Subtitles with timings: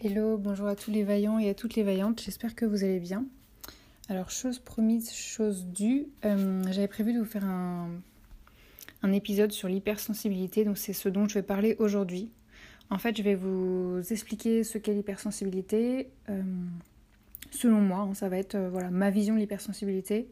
[0.00, 3.00] Hello, bonjour à tous les vaillants et à toutes les vaillantes, j'espère que vous allez
[3.00, 3.26] bien.
[4.08, 7.90] Alors, chose promise, chose due, euh, j'avais prévu de vous faire un,
[9.12, 12.30] épisode sur l'hypersensibilité, donc c'est ce dont je vais parler aujourd'hui.
[12.90, 16.10] En fait, je vais vous expliquer ce qu'est l'hypersensibilité.
[16.28, 16.42] Euh,
[17.50, 20.28] selon moi, hein, ça va être euh, voilà, ma vision de l'hypersensibilité.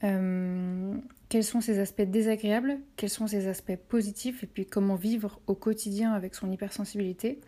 [0.00, 5.56] quels sont ses aspects désagréables, quels sont ses aspects positifs, et puis comment vivre au
[5.56, 7.40] quotidien avec son hypersensibilité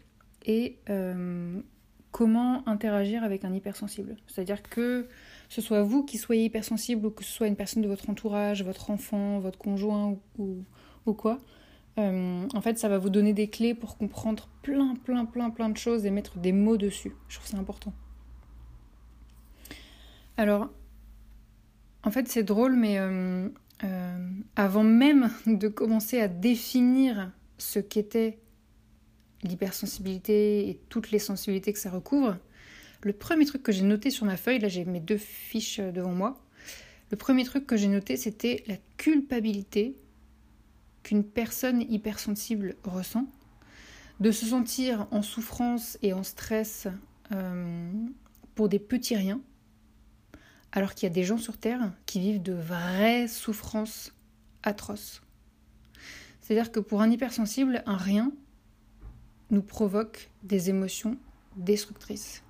[0.44, 1.60] et euh,
[2.10, 4.16] comment interagir avec un hypersensible.
[4.26, 5.08] C'est-à-dire que
[5.48, 8.62] ce soit vous qui soyez hypersensible ou que ce soit une personne de votre entourage,
[8.62, 10.64] votre enfant, votre conjoint ou,
[11.06, 11.38] ou quoi,
[11.98, 15.68] euh, en fait, ça va vous donner des clés pour comprendre plein, plein, plein, plein
[15.68, 17.12] de choses et mettre des mots dessus.
[17.28, 17.92] Je trouve ça important.
[20.36, 20.70] Alors,
[22.02, 23.48] en fait, c'est drôle, mais euh,
[24.56, 28.38] avant même de commencer à définir ce qu'était
[29.42, 32.36] l'hypersensibilité et toutes les sensibilités que ça recouvre,
[33.02, 36.12] le premier truc que j'ai noté sur ma feuille, là j'ai mes deux fiches devant
[36.12, 36.40] moi,
[37.10, 39.96] le premier truc que j'ai noté c'était la culpabilité
[41.02, 43.26] qu'une personne hypersensible ressent,
[44.20, 46.86] de se sentir en souffrance et en stress
[47.32, 47.92] euh,
[48.54, 49.40] pour des petits riens,
[50.70, 54.12] alors qu'il y a des gens sur Terre qui vivent de vraies souffrances
[54.62, 55.22] atroces.
[56.40, 58.32] C'est-à-dire que pour un hypersensible, un rien,
[59.52, 61.16] nous provoque des émotions
[61.56, 62.42] destructrices.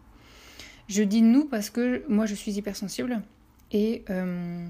[0.89, 3.23] Je dis nous parce que moi je suis hypersensible
[3.71, 4.67] et euh,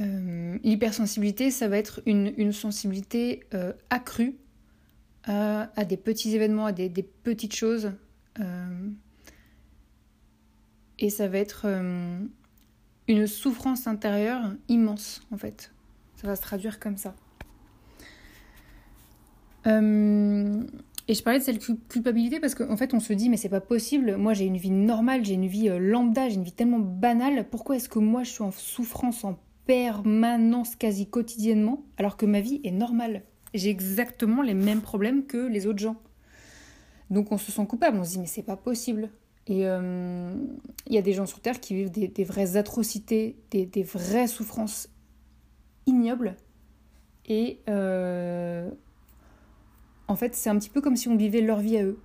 [0.00, 4.36] euh, l'hypersensibilité ça va être une, sensibilité euh, accrue
[5.24, 7.92] à, des petits événements, à des, des petites choses
[10.98, 11.66] et ça va être
[13.08, 15.72] une souffrance intérieure immense en fait.
[16.16, 17.14] Ça va se traduire comme ça.
[19.66, 20.62] Euh,
[21.08, 23.60] et je parlais de cette culpabilité parce qu'en fait, on se dit, mais c'est pas
[23.60, 24.16] possible.
[24.16, 27.46] Moi, j'ai une vie normale, j'ai une vie euh, lambda, j'ai une vie tellement banale.
[27.50, 32.40] Pourquoi est-ce que moi, je suis en souffrance en permanence, quasi quotidiennement, alors que ma
[32.40, 33.22] vie est normale?
[33.54, 35.96] J'ai exactement les mêmes problèmes que les autres gens.
[37.10, 37.98] Donc, on se sent coupable.
[37.98, 39.10] On se dit, mais c'est pas possible.
[39.48, 40.34] Et euh,
[40.86, 44.28] il y a des gens sur Terre qui vivent des, vraies atrocités, des, des, vraies
[44.28, 44.88] souffrances
[45.86, 46.36] ignobles.
[47.26, 47.58] Et
[50.08, 52.00] en fait, c'est un petit peu comme si on vivait leur vie à eux.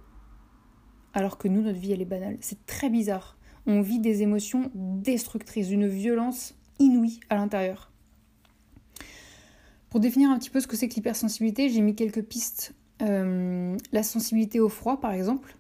[1.13, 2.38] Alors que nous, notre vie, elle est banale.
[2.41, 3.38] C'est très bizarre.
[3.66, 7.91] On vit des émotions destructrices, une violence inouïe à l'intérieur.
[9.90, 12.75] Pour définir un petit peu ce que c'est que l'hypersensibilité, j'ai mis quelques pistes.
[13.02, 15.56] Euh, la sensibilité au froid, par exemple,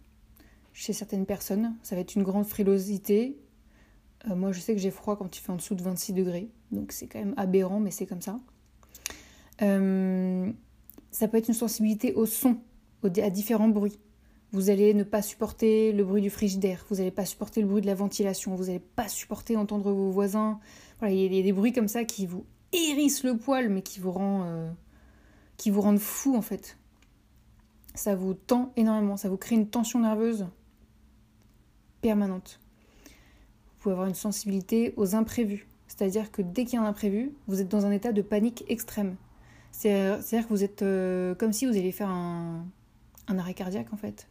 [0.73, 3.37] chez certaines personnes, ça va être une grande frilosité.
[4.29, 6.49] Euh, moi, je sais que j'ai froid quand il fait en dessous de 26 degrés,
[6.71, 8.39] donc c'est quand même aberrant, mais c'est comme ça.
[9.61, 10.51] Euh,
[11.11, 12.57] ça peut être une sensibilité au son,
[13.03, 13.99] à différents bruits.
[14.51, 17.81] Vous allez ne pas supporter le bruit du frigidaire, vous n'allez pas supporter le bruit
[17.81, 20.59] de la ventilation, vous n'allez pas supporter entendre vos voisins.
[20.99, 23.99] Voilà, il y a des bruits comme ça qui vous hérissent le poil, mais qui
[23.99, 24.69] vous, rend, euh,
[25.57, 26.77] qui vous rendent fou en fait.
[27.93, 30.47] Ça vous tend énormément, ça vous crée une tension nerveuse
[32.01, 32.59] permanente.
[33.05, 37.33] Vous pouvez avoir une sensibilité aux imprévus, c'est-à-dire que dès qu'il y a un imprévu,
[37.47, 39.17] vous êtes dans un état de panique extrême.
[39.77, 42.65] C'est-à-dire que vous êtes euh, comme si vous alliez faire un,
[43.27, 44.27] arrêt cardiaque en fait,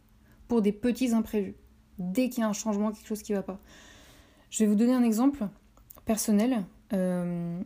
[0.49, 1.55] pour des petits imprévus,
[1.99, 3.57] dès qu'il y a un changement, quelque chose qui ne va pas.
[4.49, 5.47] Je vais vous donner un exemple
[6.03, 6.65] personnel.
[6.91, 7.61] Euh,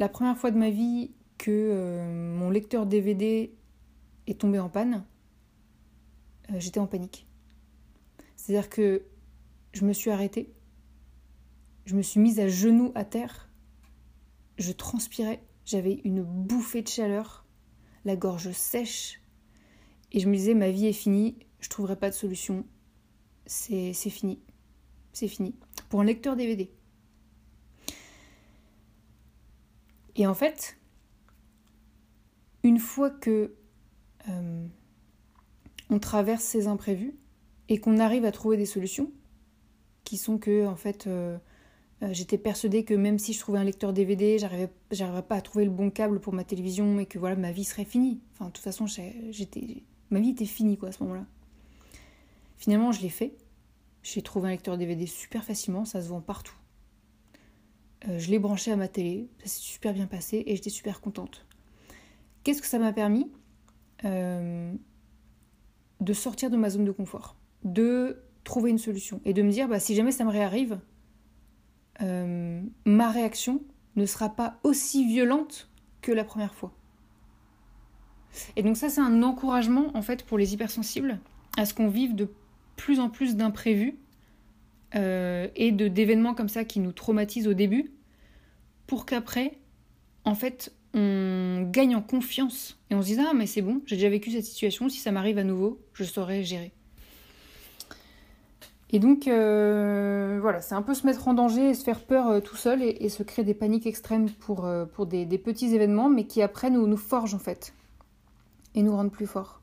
[0.00, 3.54] la première fois de ma vie que euh, mon lecteur DVD
[4.26, 5.04] est tombé en panne,
[6.56, 7.28] j'étais en panique.
[8.34, 9.04] C'est-à-dire que
[9.74, 10.52] je me suis arrêtée,
[11.84, 13.48] je me suis mise à genoux à terre,
[14.58, 17.46] je transpirais, j'avais une bouffée de chaleur,
[18.04, 19.20] la gorge sèche,
[20.12, 22.66] et je me disais ma vie est finie, je trouverai pas de solution,
[23.46, 24.40] c'est fini,
[25.12, 25.54] c'est fini.
[25.88, 26.70] Pour un lecteur DVD.
[30.16, 30.76] Et en fait,
[32.62, 33.54] une fois que
[34.28, 34.66] euh,
[35.90, 37.14] on traverse ces imprévus
[37.68, 39.10] et qu'on arrive à trouver des solutions,
[40.04, 41.38] qui sont que en fait euh,
[42.02, 45.64] euh, j'étais persuadée que même si je trouvais un lecteur DVD, j'arriverais pas à trouver
[45.64, 48.20] le bon câble pour ma télévision et que voilà, ma vie serait finie.
[48.32, 51.26] Enfin, de toute façon, j'étais, ma vie était finie quoi à ce moment-là.
[52.56, 53.34] Finalement, je l'ai fait.
[54.02, 56.56] J'ai trouvé un lecteur DVD super facilement, ça se vend partout.
[58.08, 61.00] Euh, je l'ai branché à ma télé, ça s'est super bien passé et j'étais super
[61.00, 61.46] contente.
[62.42, 63.30] Qu'est-ce que ça m'a permis?
[64.04, 64.72] Euh,
[66.00, 69.68] De sortir de ma zone de confort, de trouver une solution et de me dire
[69.68, 70.80] bah, si jamais ça me réarrive,
[72.02, 73.62] euh, ma réaction
[73.96, 75.68] ne sera pas aussi violente
[76.00, 76.72] que la première fois.
[78.56, 81.20] Et donc ça, c'est un encouragement en fait pour les hypersensibles
[81.56, 82.28] à ce qu'on vive de
[82.76, 83.98] plus en plus d'imprévus
[84.94, 87.92] euh, et de d'événements comme ça qui nous traumatisent au début,
[88.86, 89.58] pour qu'après,
[90.24, 93.96] en fait, on gagne en confiance et on se dise ah mais c'est bon, j'ai
[93.96, 96.72] déjà vécu cette situation, si ça m'arrive à nouveau, je saurais gérer.
[98.92, 102.28] Et donc euh, voilà, c'est un peu se mettre en danger et se faire peur
[102.28, 106.26] euh, tout seul et, se créer des paniques extrêmes pour, pour des, petits événements, mais
[106.26, 107.74] qui après nous, nous forgent en fait
[108.74, 109.60] et nous rendent plus forts.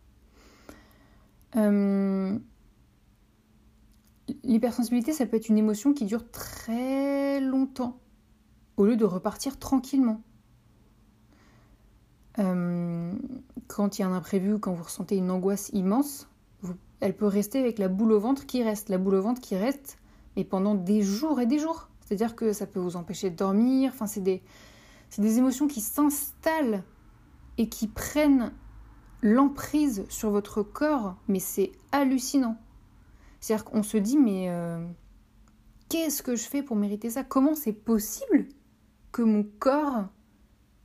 [4.44, 8.00] L'hypersensibilité, ça peut être une émotion qui dure très longtemps,
[8.78, 10.22] au lieu de repartir tranquillement.
[12.38, 13.14] Euh,
[13.68, 16.29] quand il y a un imprévu, quand vous ressentez une angoisse immense,
[17.00, 18.90] elle peut rester avec la boule au ventre qui reste.
[18.90, 19.98] La boule au ventre qui reste,
[20.36, 21.90] mais pendant des jours et des jours.
[22.06, 23.92] C'est-à-dire que ça peut vous empêcher de dormir.
[23.94, 24.42] Enfin, c'est des,
[25.18, 26.84] des émotions qui s'installent
[27.58, 28.52] et qui prennent
[29.22, 32.58] l'emprise sur votre corps, mais c'est hallucinant.
[33.40, 34.86] C'est-à-dire qu'on se dit, mais euh,
[35.90, 37.24] qu'est-ce que je fais pour mériter ça?
[37.24, 38.48] Comment c'est possible
[39.12, 40.06] que mon corps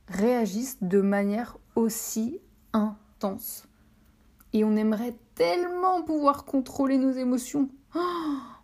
[0.07, 2.39] réagisse de manière aussi
[2.73, 3.67] intense?
[4.53, 7.69] Et on aimerait tellement pouvoir contrôler nos émotions.
[7.95, 7.99] Oh,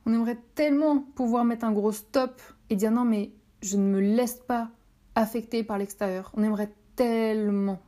[0.06, 3.32] on aimerait tellement pouvoir mettre un gros stop et dire non mais
[3.62, 4.72] je ne me laisse pas
[5.16, 6.32] affecter par l'extérieur.
[6.36, 7.80] On aimerait tellement.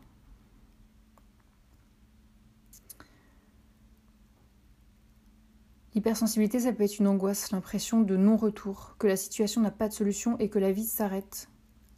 [5.96, 9.94] L'hypersensibilité, ça peut être une angoisse, l'impression de non-retour, que la situation n'a pas de
[9.94, 11.50] solution et que la vie s'arrête.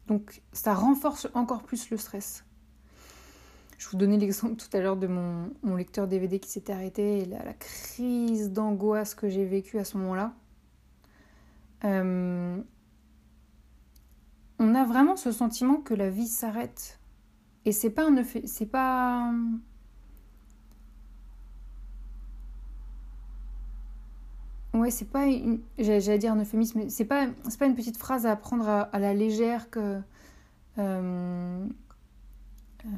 [0.08, 2.44] Donc ça renforce encore plus le stress.
[3.78, 7.26] Je vous donnais l'exemple tout à l'heure de mon, lecteur DVD qui s'était arrêté et
[7.26, 10.34] la, crise d'angoisse que j'ai vécue à ce moment-là.
[11.84, 12.62] Euh,
[14.60, 17.00] on a vraiment ce sentiment que la vie s'arrête.
[17.66, 19.32] Et c'est pas un c'est pas
[24.76, 25.62] Ouais, c'est pas une...
[25.80, 29.14] J'allais dire un euphémisme, c'est pas, c'est pas une petite phrase à prendre à, la
[29.14, 30.02] légère que...
[30.78, 31.68] Euh,
[32.86, 32.90] euh,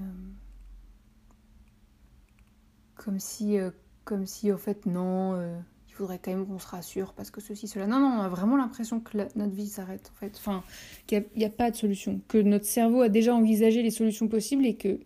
[3.08, 3.72] comme si, euh,
[4.04, 5.42] comme si, au fait, non,
[5.88, 7.88] il faudrait quand même qu'on se rassure parce que ceci, cela.
[7.88, 10.34] Non, non, on a vraiment l'impression que notre vie s'arrête, en fait.
[10.36, 10.62] Enfin,
[11.06, 12.20] qu'il n'y a, a, pas de solution.
[12.28, 15.00] Que notre cerveau a déjà envisagé les solutions possibles et que,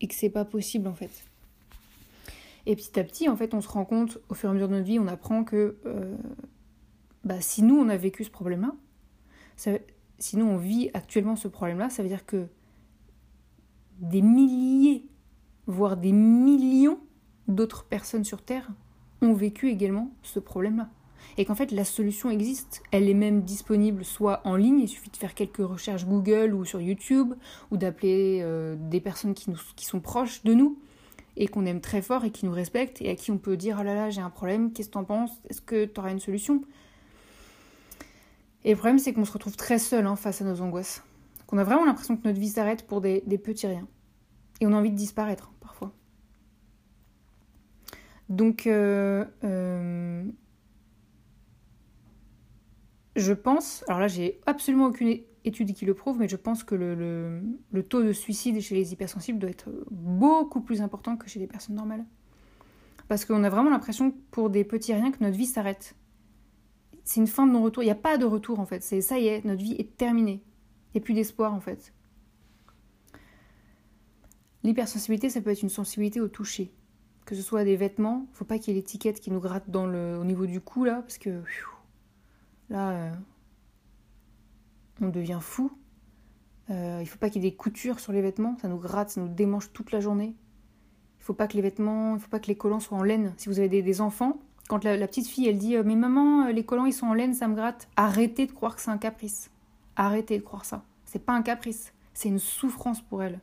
[0.00, 1.24] et que c'est pas possible, en fait.
[2.66, 4.66] Et petit à petit, en fait, on se rend compte, au fur et à mesure
[4.66, 6.16] de notre vie, on apprend que euh,
[7.22, 8.74] bah, si nous, on a vécu ce problème-là,
[10.18, 12.48] si nous, on vit actuellement ce problème-là, ça veut dire que
[14.00, 15.06] des milliers,
[15.68, 16.98] voire des millions
[17.46, 18.68] d'autres personnes sur Terre
[19.22, 20.88] ont vécu également ce problème-là.
[21.36, 22.82] Et qu'en fait, la solution existe.
[22.90, 26.64] Elle est même disponible soit en ligne, il suffit de faire quelques recherches Google ou
[26.64, 27.34] sur YouTube,
[27.70, 30.78] ou d'appeler euh, des personnes qui, nous, qui sont proches de nous,
[31.38, 33.78] et qu'on aime très fort et qui nous respecte et à qui on peut dire
[33.80, 35.30] oh là là j'ai un problème, qu'est-ce que t'en penses?
[35.48, 36.62] Est-ce que t'auras une solution?
[38.64, 41.02] Et le problème c'est qu'on se retrouve très seul hein, face à nos angoisses.
[41.46, 43.86] Qu'on a vraiment l'impression que notre vie s'arrête pour des, petits riens.
[44.60, 45.50] Et on a envie de disparaître
[48.28, 50.24] Donc euh, euh,
[53.16, 56.74] je pense, alors là j'ai absolument aucune études qui le prouvent, mais je pense que
[56.74, 57.42] le,
[57.72, 61.46] le, taux de suicide chez les hypersensibles doit être beaucoup plus important que chez les
[61.46, 62.04] personnes normales.
[63.08, 65.96] Parce qu'on a vraiment l'impression, pour des petits riens, que notre vie s'arrête.
[67.04, 67.82] C'est une fin de non-retour.
[67.82, 68.82] Il n'y a pas de retour, en fait.
[68.82, 70.42] C'est ça y est, notre vie est terminée.
[70.88, 71.94] Il n'y a plus d'espoir, en fait.
[74.64, 76.72] L'hypersensibilité, ça peut être une sensibilité au toucher.
[77.24, 79.86] Que ce soit des vêtements, faut pas qu'il y ait l'étiquette qui nous gratte dans
[79.86, 81.42] le, au niveau du cou, là, parce que
[82.70, 83.12] là, euh,
[85.00, 85.70] on devient fou.
[86.70, 89.10] Euh, il faut pas qu'il y ait des coutures sur les vêtements, ça nous gratte,
[89.10, 90.34] ça nous démange toute la journée.
[91.20, 93.32] Il faut pas que les vêtements, il faut pas que les collants soient en laine.
[93.38, 94.38] Si vous avez des, enfants,
[94.68, 97.14] quand la, petite fille elle dit euh, mais maman euh, les collants ils sont en
[97.14, 99.50] laine ça me gratte, arrêtez de croire que c'est un caprice.
[99.96, 100.84] Arrêtez de croire ça.
[101.06, 103.40] C'est pas un caprice, c'est une souffrance pour elle.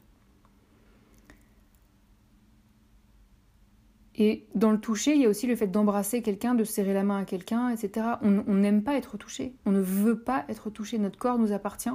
[4.18, 7.04] Et dans le toucher, il y a aussi le fait d'embrasser quelqu'un, de serrer la
[7.04, 8.08] main à quelqu'un, etc.
[8.22, 9.54] On n'aime pas être touché.
[9.66, 10.98] On ne veut pas être touché.
[10.98, 11.90] Notre corps nous appartient.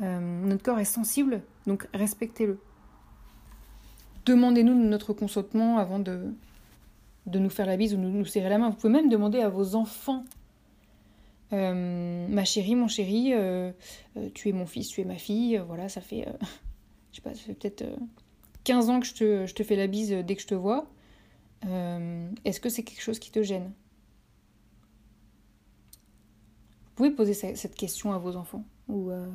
[0.00, 2.60] Euh, notre corps est sensible, donc respectez-le.
[4.26, 6.34] Demandez-nous notre consentement avant de,
[7.26, 8.70] de nous faire la bise ou de nous serrer la main.
[8.70, 10.24] Vous pouvez même demander à vos enfants
[11.52, 13.72] euh, Ma chérie, mon chéri, euh,
[14.34, 15.60] tu es mon fils, tu es ma fille.
[15.66, 16.28] Voilà, ça fait,
[17.12, 17.84] je sais pas, ça fait peut-être
[18.64, 20.86] 15 ans que je te, je te fais la bise dès que je te vois.
[21.66, 23.72] Euh, est-ce que c'est quelque chose qui te gêne?
[26.84, 28.64] Vous pouvez poser cette question à vos enfants.
[28.88, 29.28] Ou euh,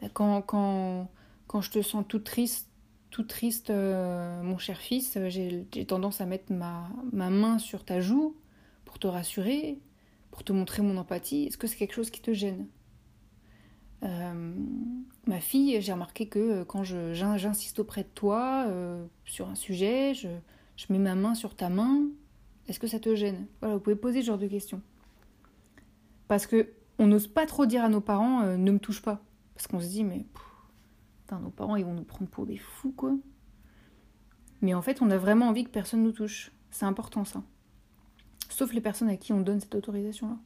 [0.00, 1.08] bah, quand, quand,
[1.46, 2.68] quand je te sens toute triste,
[3.10, 8.36] tout triste, mon cher fils, j'ai tendance à mettre ma, ma main sur ta joue
[8.84, 9.78] pour te rassurer,
[10.30, 11.46] pour te montrer mon empathie.
[11.46, 12.66] Est-ce que c'est quelque chose qui te gêne?
[14.02, 14.54] Euh,
[15.26, 20.14] ma fille, j'ai remarqué que euh, quand j'insiste auprès de toi euh, sur un sujet,
[20.14, 20.28] je,
[20.88, 22.02] je, mets ma main sur ta main,
[22.68, 23.46] est-ce que ça te gêne?
[23.60, 24.82] Voilà, vous pouvez poser ce genre de questions.
[26.28, 29.22] Parce que on n'ose pas trop dire à nos parents ne me touche pas.
[29.54, 30.26] Parce qu'on se dit, mais
[31.22, 33.14] putain, nos parents, ils vont nous prendre pour des fous, quoi.
[34.62, 36.52] Mais en fait, on a vraiment envie que personne nous touche.
[36.70, 37.42] C'est important, ça.
[38.48, 40.36] Sauf les personnes à qui on donne cette autorisation-là.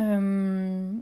[0.00, 0.92] Euh,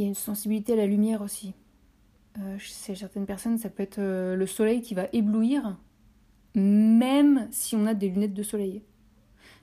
[0.00, 1.52] il y a une sensibilité à la lumière aussi.
[2.38, 5.76] Euh, certaines personnes, ça peut être euh, le soleil qui va éblouir,
[6.54, 8.82] même si on a des lunettes de soleil.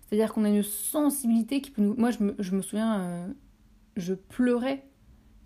[0.05, 1.95] C'est-à-dire qu'on a une sensibilité qui peut nous.
[1.95, 3.27] Moi, je me, souviens,
[3.97, 4.85] je pleurais,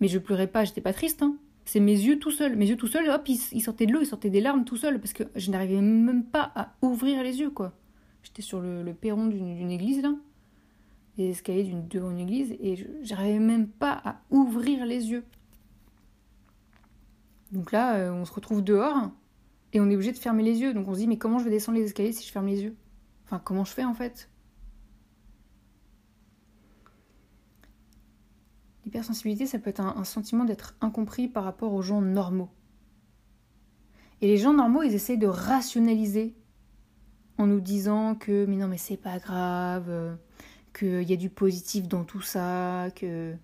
[0.02, 1.24] mais je pleurais pas, j'étais pas triste.
[1.24, 1.38] Hein.
[1.64, 2.58] C'est mes yeux tout seuls.
[2.58, 5.00] Mes yeux tout seuls, hop, ils, sortaient de l'eau, ils sortaient des larmes tout seuls,
[5.00, 7.74] parce que je n'arrivais même pas à ouvrir les yeux, quoi.
[8.24, 10.14] J'étais sur le, le perron d'une église, là
[11.30, 15.24] escaliers d'une devant une église et j'arrivais même pas à ouvrir les yeux.
[17.52, 19.12] Donc là, euh, on se retrouve dehors
[19.74, 20.74] et on est obligé de fermer les yeux.
[20.74, 22.64] Donc on se dit mais comment je vais descendre les escaliers si je ferme les
[22.64, 22.76] yeux?
[23.26, 24.30] Enfin comment je fais en fait?
[28.86, 32.50] L'hypersensibilité, ça peut être un, un sentiment d'être incompris par rapport aux gens normaux.
[34.22, 36.36] Et les gens normaux, ils essayent de rationaliser
[37.38, 40.16] en nous disant que mais non mais c'est pas grave, euh,
[40.74, 43.36] qu'il y a du positif dans tout ça, que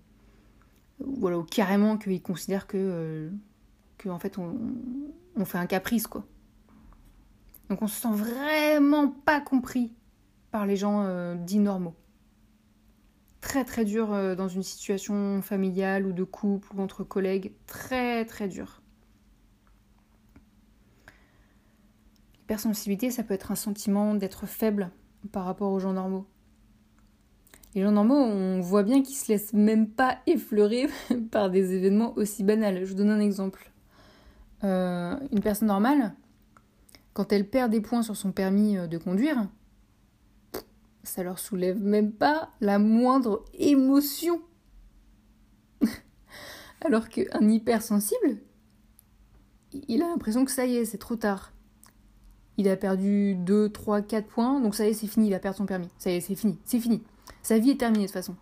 [1.00, 3.30] voilà, ou carrément qu'ils considèrent que, euh,
[4.18, 4.56] fait on,
[5.36, 6.24] on, fait un caprice quoi.
[7.68, 9.92] Donc on se sent vraiment pas compris
[10.50, 11.94] par les gens euh, dits normaux.
[13.40, 18.24] Très très dur euh, dans une situation familiale ou de couple ou entre collègues, très
[18.24, 18.82] très dur.
[22.40, 24.90] L'hypersensibilité, ça peut être un sentiment d'être faible
[25.32, 26.26] par rapport aux gens normaux.
[27.78, 30.88] Les gens normaux, on voit bien qu'ils se laissent même pas effleurer
[31.30, 32.84] par des événements aussi banals.
[32.84, 33.70] Je vous donne un exemple.
[34.64, 36.12] Euh, une personne normale,
[37.12, 39.46] quand elle perd des points sur son permis euh, de conduire,
[41.04, 44.42] ça leur soulève même pas la moindre émotion.
[46.84, 48.38] Alors qu'un hypersensible,
[49.86, 51.52] il a l'impression que ça y est, c'est trop tard.
[52.56, 55.38] Il a perdu 2, 3, 4 points, donc ça y est, c'est fini, il a
[55.38, 55.90] perdu son permis.
[55.96, 57.04] Ça y est, c'est fini, c'est fini.
[57.48, 58.36] Sa vie est terminée de toute façon.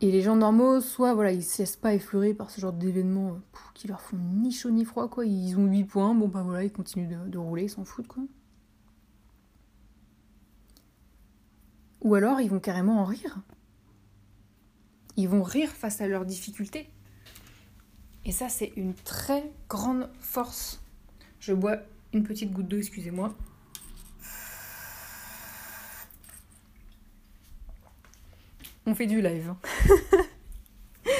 [0.00, 3.28] Et les gens normaux, soit voilà, ils se laissent pas effleurer par ce genre d'événements
[3.28, 5.24] euh, qui leur font ni chaud ni froid, quoi.
[5.24, 8.24] Ils ont 8 points, bon bah voilà, ils continuent de, rouler, ils s'en foutent, quoi.
[12.00, 13.38] Ou alors ils vont carrément en rire.
[15.16, 16.90] Ils vont rire face à leurs difficultés.
[18.24, 20.82] Et ça, c'est une très grande force.
[21.38, 21.76] Je bois
[22.12, 23.32] une petite goutte d'eau, excusez-moi.
[28.86, 29.50] On fait du live.
[29.50, 29.58] Hein.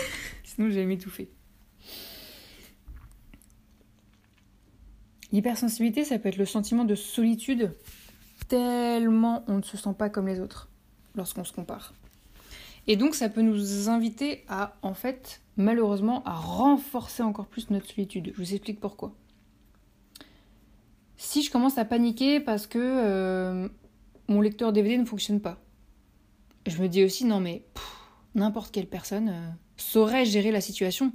[0.44, 1.30] Sinon, j'ai m'étouffer.
[5.32, 7.72] L'hypersensibilité, ça peut être le sentiment de solitude
[8.48, 10.68] tellement on ne se sent pas comme les autres
[11.14, 11.94] lorsqu'on se compare.
[12.86, 17.86] Et donc, ça peut nous inviter à, en fait, malheureusement, à renforcer encore plus notre
[17.86, 18.32] solitude.
[18.34, 19.14] Je vous explique pourquoi.
[21.16, 23.68] Si je commence à paniquer parce que euh,
[24.28, 25.63] mon lecteur DVD ne fonctionne pas,
[26.66, 27.62] je me dis aussi, non mais
[28.34, 31.12] n'importe quelle personne euh, saurait gérer la situation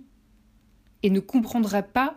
[1.04, 2.16] et ne comprendrait pas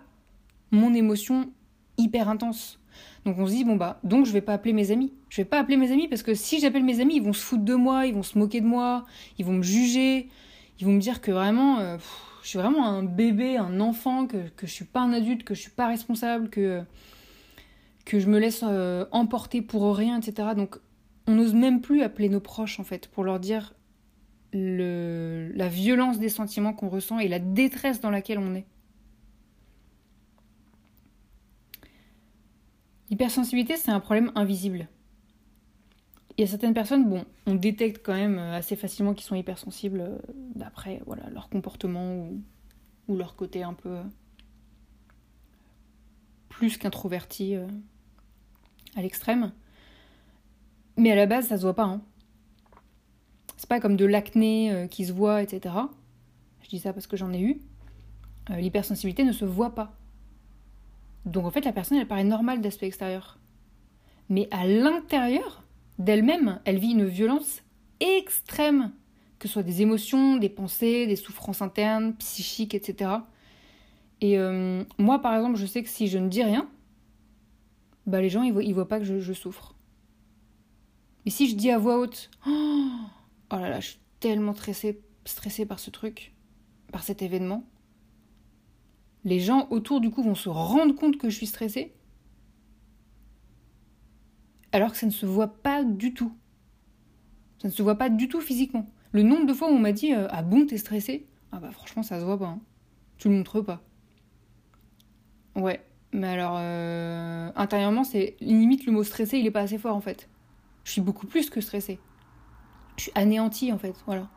[0.70, 1.50] mon émotion
[1.98, 2.78] hyper intense.
[3.24, 5.12] Donc on se dit, bon bah, donc je vais pas appeler mes amis.
[5.28, 7.42] Je vais pas appeler mes amis parce que si j'appelle mes amis, ils vont se
[7.42, 9.04] foutre de moi, ils vont se moquer de moi,
[9.38, 10.28] ils vont me juger,
[10.80, 11.96] ils vont me dire que vraiment, euh,
[12.42, 15.54] je suis vraiment un bébé, un enfant, que, que je suis pas un adulte, que
[15.54, 16.82] je suis pas responsable, que,
[18.04, 20.48] que je me laisse euh, emporter pour rien, etc.
[20.56, 20.78] Donc
[21.26, 23.75] on n'ose même plus appeler nos proches en fait pour leur dire
[24.52, 28.67] la violence des sentiments qu'on ressent et la détresse dans laquelle on est.
[33.09, 34.88] L'hypersensibilité, c'est un problème invisible.
[36.37, 40.00] Il y a certaines personnes, bon, on détecte quand même assez facilement qu'ils sont hypersensibles
[40.00, 40.19] euh,
[40.55, 42.26] d'après voilà, leur comportement
[43.09, 43.99] ou, leur côté un peu
[46.49, 47.67] plus qu'introverti euh,
[48.97, 49.52] à l'extrême.
[50.96, 51.84] Mais à la base, ça se voit pas.
[51.84, 52.02] Hein.
[53.56, 55.75] C'est pas comme de l'acné euh, qui se voit, etc.
[56.62, 57.61] Je dis ça parce que j'en ai eu.
[58.50, 59.96] Euh, l'hypersensibilité ne se voit pas.
[61.25, 63.38] Donc en fait, la personne, elle paraît normale d'aspect extérieur.
[64.28, 65.62] Mais à l'intérieur
[65.99, 67.62] d'elle-même, elle vit une violence
[68.00, 68.92] extrêmes,
[69.38, 73.11] que ce soit des émotions, des pensées, des souffrances internes, psychiques, etc.
[74.20, 76.68] Et euh, moi, par exemple, je sais que si je ne dis rien,
[78.06, 79.75] bah, les gens, ils voient, voient pas que je, souffre.
[81.25, 82.91] Mais si je dis à voix haute, oh,
[83.50, 86.35] oh là là, je suis tellement stressée, stressée par ce truc,
[86.91, 87.64] par cet événement,
[89.25, 91.95] les gens autour du coup vont se rendre compte que je suis stressée,
[94.73, 96.33] alors que ça ne se voit pas du tout.
[97.61, 98.91] Ça ne se voit pas du tout physiquement.
[99.12, 101.71] Le nombre de fois où on m'a dit euh, Ah bon, t'es stressé Ah bah
[101.71, 102.47] franchement, ça se voit pas.
[102.47, 102.61] Hein.
[103.19, 103.83] Tu le montres pas.
[105.55, 109.95] Ouais, mais alors, euh, intérieurement, c'est limite le mot stressé, il est pas assez fort
[109.95, 110.29] en fait.
[110.84, 111.98] Je suis beaucoup plus que stressée.
[112.96, 114.28] Je suis anéantie en fait, voilà.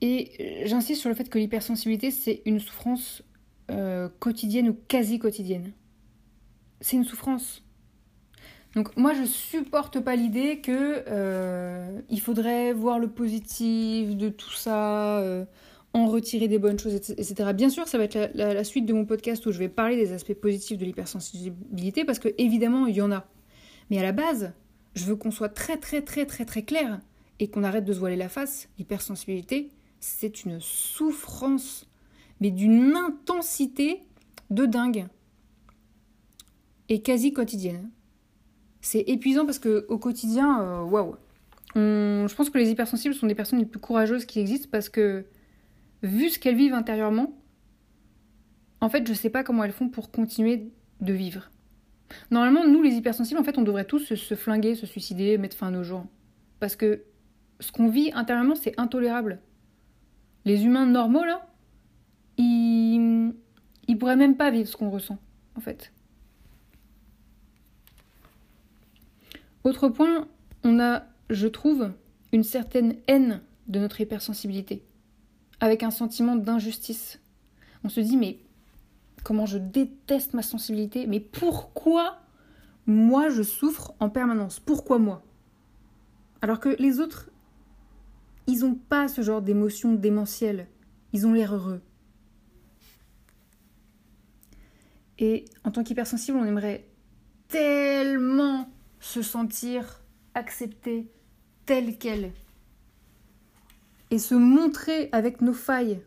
[0.00, 3.22] Et j'insiste sur le fait que l'hypersensibilité, c'est une souffrance
[3.70, 5.72] euh, quotidienne ou quasi quotidienne.
[6.80, 7.62] C'est une souffrance.
[8.74, 14.52] Donc moi je supporte pas l'idée que euh, il faudrait voir le positif de tout
[14.52, 15.44] ça, euh,
[15.94, 17.52] en retirer des bonnes choses, etc.
[17.54, 20.12] Bien sûr, ça va être la, suite de mon podcast où je vais parler des
[20.12, 23.26] aspects positifs de l'hypersensibilité parce que évidemment il y en a.
[23.90, 24.52] Mais à la base,
[24.94, 27.00] je veux qu'on soit très très très très très clair
[27.38, 28.68] et qu'on arrête de se voiler la face.
[28.78, 31.88] L'hypersensibilité, c'est une souffrance
[32.40, 34.02] mais d'une intensité
[34.50, 35.06] de dingue
[36.88, 37.90] et quasi quotidienne.
[38.80, 41.16] C'est épuisant parce que au quotidien, euh, waouh.
[41.74, 45.24] Je pense que les hypersensibles sont des personnes les plus courageuses qui existent parce que
[46.02, 47.36] vu ce qu'elles vivent intérieurement,
[48.80, 51.50] en fait, je sais pas comment elles font pour continuer de vivre.
[52.30, 55.68] Normalement, nous, les hypersensibles, en fait, on devrait tous se, flinguer, se suicider, mettre fin
[55.68, 56.06] à nos jours.
[56.60, 57.04] Parce que
[57.60, 59.40] ce qu'on vit intérieurement, c'est intolérable.
[60.44, 61.46] Les humains normaux, là,
[62.36, 63.34] il,
[63.88, 65.18] il pourrait même pas vivre ce qu'on ressent,
[65.56, 65.92] en fait.
[69.64, 70.28] Autre point,
[70.64, 71.92] on a, je trouve,
[72.32, 74.82] une certaine haine de notre hypersensibilité,
[75.60, 77.20] avec un sentiment d'injustice.
[77.84, 78.38] On se dit, mais
[79.24, 82.18] comment je déteste ma sensibilité, mais pourquoi
[82.86, 84.60] moi je souffre en permanence?
[84.60, 85.22] Pourquoi moi?
[86.40, 87.30] Alors que les autres,
[88.46, 90.68] ils n'ont pas ce genre d'émotions démentielles,
[91.12, 91.82] ils ont l'air heureux.
[95.18, 96.88] Et en tant qu'hypersensible, on aimerait
[97.48, 100.00] tellement se sentir
[100.34, 101.10] accepté
[101.66, 102.32] tel quel.
[104.10, 106.00] Et se montrer avec nos failles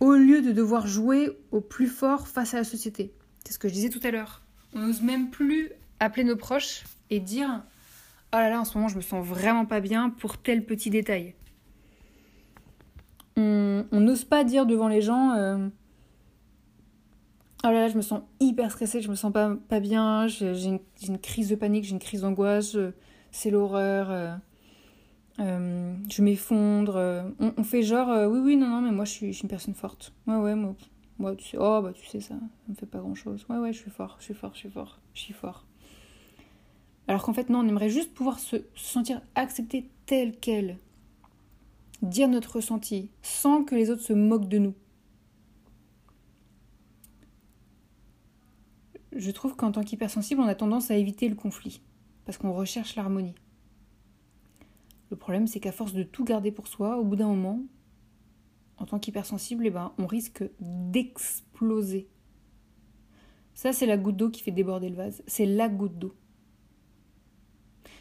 [0.00, 3.14] au lieu de devoir jouer au plus fort face à la société.
[3.44, 4.42] C'est ce que je disais tout à l'heure.
[4.74, 7.64] On n'ose même plus appeler nos proches et dire
[8.32, 10.90] Oh là là, en ce moment, je me sens vraiment pas bien pour tel petit
[10.90, 11.34] détail.
[13.36, 15.68] On n'ose pas dire devant les gens euh,
[17.64, 21.18] Oh là là, je me sens hyper stressée, je me sens pas, bien, j'ai une,
[21.18, 22.76] crise de panique, j'ai une crise d'angoisse,
[23.32, 24.34] c'est l'horreur, euh,
[25.40, 26.96] euh, je m'effondre.
[26.96, 30.12] Euh, on, fait genre, oui, oui, non, non, mais moi je suis, une personne forte.
[30.26, 30.74] Ouais, ouais, moi,
[31.18, 33.46] moi tu sais, oh, bah tu sais ça, ça me fait pas grand chose.
[33.48, 35.64] Ouais, ouais, je suis fort, je suis fort, je suis fort, je suis fort.
[37.06, 40.76] Alors qu'en fait, non, on aimerait juste pouvoir se sentir accepté tel quel,
[42.02, 44.74] dire notre ressenti, sans que les autres se moquent de nous.
[49.18, 51.80] je trouve qu'en tant qu'hypersensible, on a tendance à éviter le conflit,
[52.24, 53.34] parce qu'on recherche l'harmonie.
[55.10, 57.62] Le problème, c'est qu'à force de tout garder pour soi, au bout d'un moment,
[58.76, 62.08] en tant qu'hypersensible, eh ben, on risque d'exploser.
[63.54, 65.22] Ça, c'est la goutte d'eau qui fait déborder le vase.
[65.26, 66.14] C'est la goutte d'eau.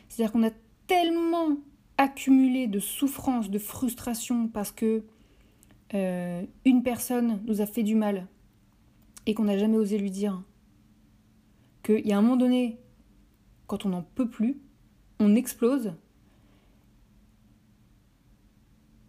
[0.08, 0.52] C'est-à-dire qu'on a
[0.86, 1.58] tellement
[1.98, 5.04] accumulé de souffrance, de frustration, parce que
[5.94, 8.28] euh, une personne nous a fait du mal
[9.26, 10.44] et qu'on n'a jamais osé lui dire
[11.84, 12.80] qu'il y a un moment donné,
[13.66, 14.60] quand on n'en peut plus,
[15.20, 15.94] on explose.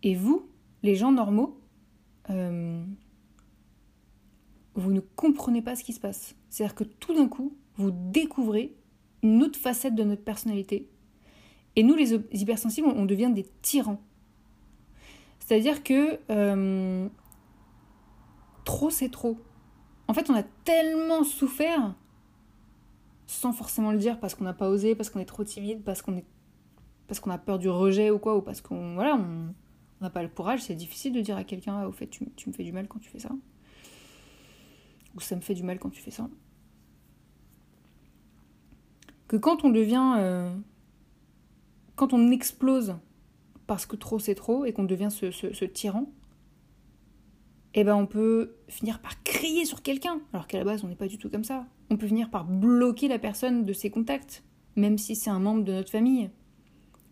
[0.03, 0.49] Et vous,
[0.83, 1.61] les gens normaux,
[2.31, 2.85] euh,
[4.75, 6.37] vous ne comprenez pas ce qui se passe.
[6.51, 8.77] C'est-à-dire que tout d'un coup, vous découvrez
[9.23, 10.89] une autre facette de notre personnalité.
[11.77, 14.01] Et nous, les hypersensibles, on devient des tyrans.
[15.41, 17.09] C'est-à-dire que euh,
[18.65, 19.39] trop, c'est trop.
[20.07, 21.95] En fait, on a tellement souffert
[23.27, 26.03] sans forcément le dire parce qu'on n'a pas osé, parce qu'on est trop timide, parce
[26.03, 26.25] qu'on est
[27.07, 29.55] parce qu'on a peur du rejet ou quoi, ou parce qu'on voilà, on
[30.05, 32.53] n'a pas le courage, c'est difficile de dire à quelqu'un ah, au fait tu, me
[32.53, 33.31] fais du mal quand tu fais ça.
[35.17, 36.29] Ou ça me fait du mal quand tu fais ça.
[39.27, 40.55] Que quand on devient euh,
[41.97, 42.97] quand on explose
[43.67, 46.11] parce que trop c'est trop et qu'on devient ce, ce, tyran,
[47.75, 50.97] eh ben on peut finir par crier sur quelqu'un, alors qu'à la base on n'est
[50.97, 51.67] pas du tout comme ça.
[51.91, 54.45] On peut finir par bloquer la personne de ses contacts,
[54.77, 56.31] même si c'est un membre de notre famille.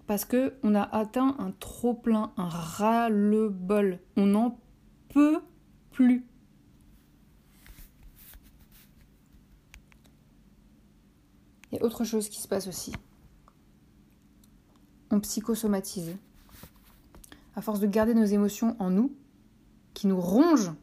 [0.06, 3.98] Parce que on a atteint un trop plein, un ras-le-bol.
[4.16, 4.58] On n'en
[5.08, 5.40] peut
[5.90, 6.24] plus.
[11.70, 12.92] Il y a autre chose qui se passe aussi.
[15.10, 16.16] On psychosomatise.
[17.56, 19.16] À force de garder nos émotions en nous,
[19.94, 20.74] qui nous rongent,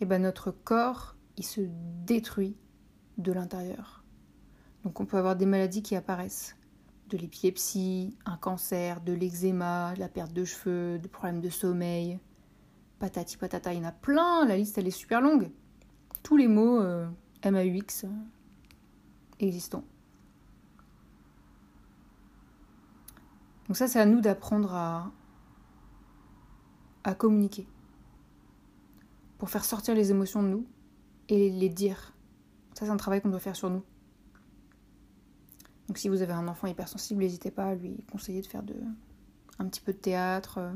[0.00, 1.62] eh ben notre corps, il se
[2.04, 2.56] détruit
[3.18, 4.04] de l'intérieur.
[4.84, 6.56] Donc on peut avoir des maladies qui apparaissent.
[7.10, 12.18] De l'épilepsie, un cancer, de l'eczéma, la perte de cheveux, des problèmes de sommeil.
[12.98, 15.50] Patati patata, il y en a plein, la liste elle est super longue.
[16.22, 17.06] Tous les mots euh,
[17.44, 18.08] MAUX euh,
[19.38, 19.84] existants.
[23.68, 25.10] Donc ça, c'est à nous d'apprendre à,
[27.02, 27.66] à communiquer.
[29.38, 30.66] Pour faire sortir les émotions de nous
[31.28, 32.14] et les dire.
[32.74, 33.82] Ça, c'est un travail qu'on doit faire sur nous.
[35.88, 38.62] Donc si vous avez un enfant hypersensible, n'hésitez pas à lui conseiller de faire
[39.58, 40.72] un petit peu de théâtre, euh,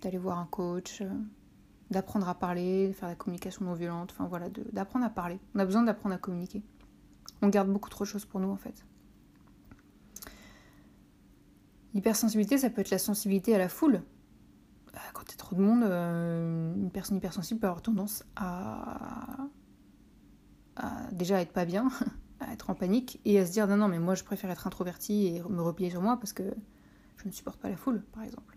[0.00, 1.10] d'aller voir un coach, euh,
[1.90, 5.38] d'apprendre à parler, de faire de la communication non violente, enfin voilà, d'apprendre à parler.
[5.54, 6.62] On a besoin d'apprendre à communiquer.
[7.42, 8.84] On garde beaucoup trop de choses pour nous en fait.
[11.94, 14.02] L'hypersensibilité, ça peut être la sensibilité à la foule.
[14.94, 18.24] Euh, quand il y a trop de monde, euh, une personne hypersensible peut avoir tendance
[18.36, 19.38] à,
[21.12, 21.88] déjà être pas bien,
[22.40, 24.66] à être en panique et à se dire non, non, mais moi je préfère être
[24.66, 26.44] introverti et me replier sur moi parce que
[27.16, 28.56] je ne supporte pas la foule, par exemple.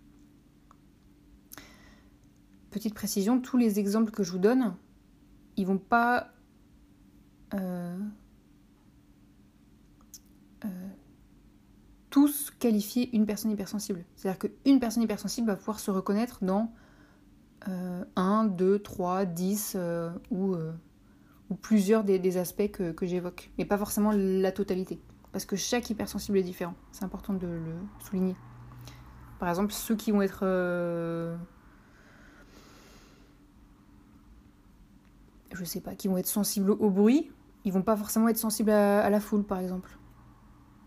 [2.69, 4.75] Petite précision, tous les exemples que je vous donne,
[5.57, 6.31] ils vont pas
[7.53, 7.97] euh,
[12.11, 14.05] tous qualifier une personne hypersensible.
[14.15, 16.71] C'est-à-dire qu'une personne hypersensible va pouvoir se reconnaître dans
[18.15, 19.77] 1, 2, 3, 10
[20.29, 20.73] ou, euh,
[21.51, 23.51] ou plusieurs des, aspects que, j'évoque.
[23.57, 24.99] Mais pas forcément la totalité.
[25.33, 26.73] Parce que chaque hypersensible est différent.
[26.93, 28.35] C'est important de le souligner.
[29.37, 30.39] Par exemple, ceux qui vont être...
[30.43, 31.35] Euh,
[35.51, 37.29] je sais pas, qui vont être sensibles au bruit,
[37.65, 39.97] ils vont pas forcément être sensibles à la foule, par exemple.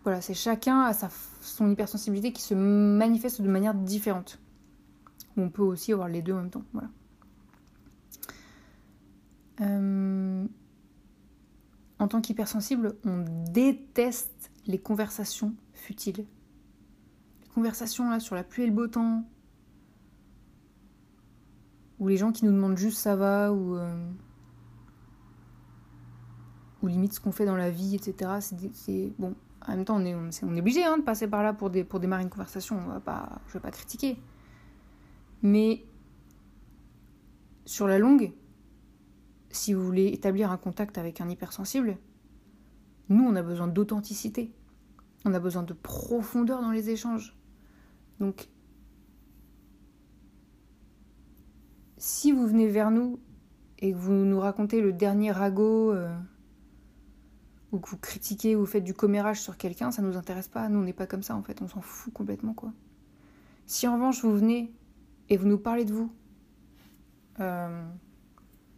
[0.03, 1.11] Voilà, c'est chacun à sa,
[1.43, 4.39] son hypersensibilité qui se manifeste de manière différente.
[5.37, 6.65] On peut aussi avoir les deux en même temps.
[6.73, 6.89] Voilà.
[12.05, 16.27] En tant qu'hypersensible, on déteste les conversations futiles.
[17.43, 19.25] Les conversations là sur la pluie et le beau temps,
[21.99, 24.11] ou les gens qui nous demandent juste ça va, ou, euh,
[26.83, 28.33] ou limite ce qu'on fait dans la vie, etc.
[28.75, 29.35] C'est bon,
[29.67, 31.85] en même temps, on est, on est obligé hein, de passer par là pour, des,
[31.85, 32.79] pour démarrer une conversation.
[32.85, 34.19] On va pas, je vais pas critiquer.
[35.41, 35.87] Mais
[37.65, 38.31] sur la longue,
[39.55, 41.99] si vous voulez établir un contact avec un hypersensible,
[43.09, 44.53] nous, on a besoin d'authenticité.
[45.25, 47.37] On a besoin de profondeur dans les échanges.
[48.21, 48.49] Donc,
[51.97, 53.19] si vous venez vers nous
[53.79, 56.15] et que vous nous racontez le dernier ragot euh,
[57.73, 60.69] ou que vous critiquez ou faites du commérage sur quelqu'un, ça nous intéresse pas.
[60.69, 62.73] Nous, on n'est pas comme ça en fait, on s'en fout complètement quoi.
[63.67, 64.73] Si en revanche vous venez
[65.31, 66.13] et vous nous parlez de vous,
[67.41, 67.85] euh,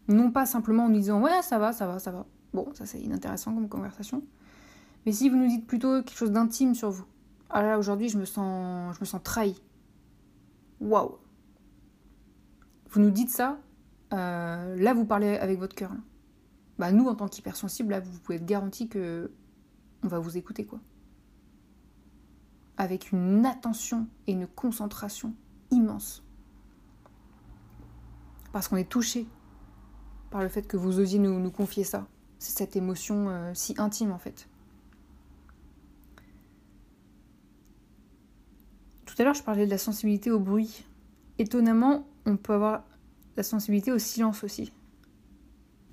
[0.08, 2.26] non pas simplement en nous disant ouais ça va, ça va, ça va.
[2.52, 4.22] Bon, ça c'est inintéressant comme conversation.
[5.04, 7.06] Mais si vous nous dites plutôt quelque chose d'intime sur vous,
[7.50, 9.60] ah là aujourd'hui je me sens, je me sens trahi.
[10.80, 11.16] Waouh.
[12.90, 13.58] Vous nous dites ça,
[14.12, 15.90] euh, là vous parlez avec votre cœur
[16.78, 19.30] bah nous en tant qu'hypersensibles, là, vous pouvez être garanti que
[20.02, 20.80] on va vous écouter quoi.
[22.76, 25.34] Avec une attention et une concentration
[25.70, 26.22] immense.
[28.52, 29.26] Parce qu'on est touché
[30.30, 32.06] par le fait que vous osiez nous, nous confier ça.
[32.38, 34.48] C'est cette émotion euh, si intime en fait.
[39.06, 40.84] Tout à l'heure, je parlais de la sensibilité au bruit.
[41.38, 42.84] Étonnamment, on peut avoir
[43.36, 44.72] la sensibilité au silence aussi.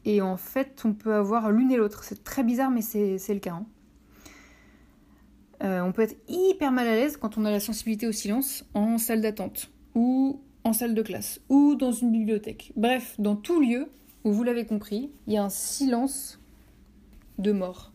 [0.06, 2.04] Et en fait, on peut avoir l'une et l'autre.
[2.04, 3.54] C'est très bizarre, mais c'est le cas.
[3.54, 3.66] Hein.
[5.64, 8.66] Euh, on peut être hyper mal à l'aise quand on a la sensibilité au silence
[8.74, 12.74] en salle d'attente, ou en salle de classe, ou dans une bibliothèque.
[12.76, 13.88] Bref, dans tout lieu
[14.24, 16.40] où vous l'avez compris, il y a un silence
[17.38, 17.92] de mort.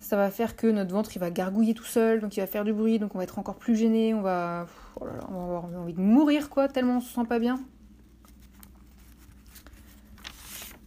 [0.00, 2.64] Ça va faire que notre ventre il va gargouiller tout seul, donc il va faire
[2.64, 4.66] du bruit, donc on va être encore plus gêné, on va,
[5.00, 7.60] oh avoir envie de mourir quoi, tellement on se sent pas bien.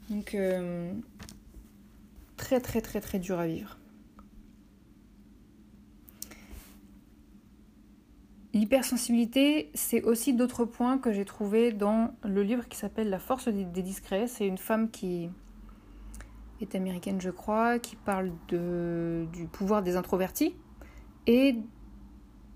[0.10, 0.92] Donc, euh,
[2.38, 3.78] très très très très dur à vivre.
[8.54, 13.48] L'hypersensibilité, c'est aussi d'autres points que j'ai trouvés dans le livre qui s'appelle La force
[13.48, 14.28] des discrets.
[14.28, 15.30] C'est une femme qui
[16.62, 20.56] est américaine, je crois, qui parle du pouvoir des introvertis.
[21.26, 21.56] Et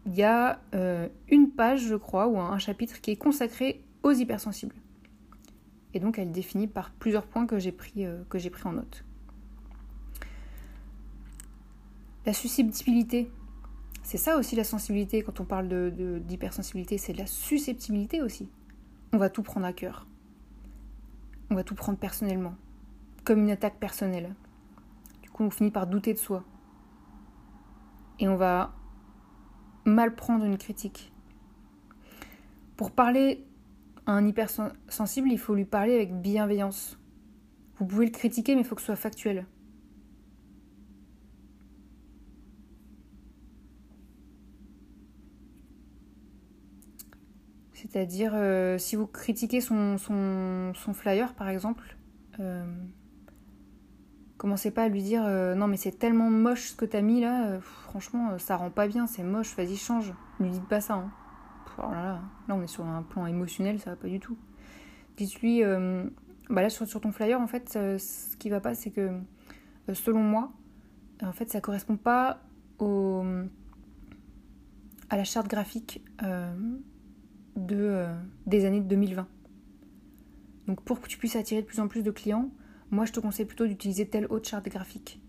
[0.06, 4.12] il y a euh, une page, je crois, ou un chapitre qui est consacré aux
[4.12, 4.76] hypersensibles.
[5.94, 8.74] Et donc elle définit par plusieurs points que j'ai pris, euh, que j'ai pris en
[8.74, 9.04] note.
[12.26, 13.32] La susceptibilité,
[14.08, 15.68] c'est ça aussi la sensibilité, quand on parle
[16.22, 18.50] d'hypersensibilité, c'est de la susceptibilité aussi.
[19.12, 20.08] On va tout prendre à cœur.
[21.50, 22.56] On va tout prendre personnellement,
[23.26, 24.34] comme une attaque personnelle.
[25.22, 26.46] Du coup, on finit par douter de soi.
[28.20, 28.74] Et on va
[29.84, 31.12] mal prendre une critique.
[32.78, 33.46] Pour parler
[34.06, 36.98] à un hypersensible, il faut lui parler avec bienveillance.
[37.76, 39.46] Vous pouvez le critiquer, mais il faut que ce soit factuel.
[47.98, 51.96] C'est-à-dire, euh, si vous critiquez son, son, flyer, par exemple,
[52.40, 52.64] euh,
[54.38, 57.22] commencez pas à lui dire euh, non, mais c'est tellement moche ce que t'as mis
[57.22, 60.14] là, franchement, ça rend pas bien, c'est moche, vas-y, change.
[60.40, 60.94] Ne lui dites pas ça.
[60.94, 61.12] Hein.
[61.80, 64.38] Oh là, là, on est sur un plan émotionnel, ça va pas du tout.
[65.18, 69.10] Dites-lui, bah là, sur, sur, ton flyer, en fait, ce qui va pas, c'est que,
[69.92, 70.52] selon moi,
[71.24, 72.42] en fait, ça correspond pas
[72.78, 73.24] au,
[75.10, 76.04] à la charte graphique
[77.58, 78.14] de, euh,
[78.46, 79.28] des années 2020.
[80.68, 82.50] Donc pour que tu puisses attirer de plus en plus de clients,
[82.92, 85.22] moi je te conseille plutôt d'utiliser telle autre charte graphique.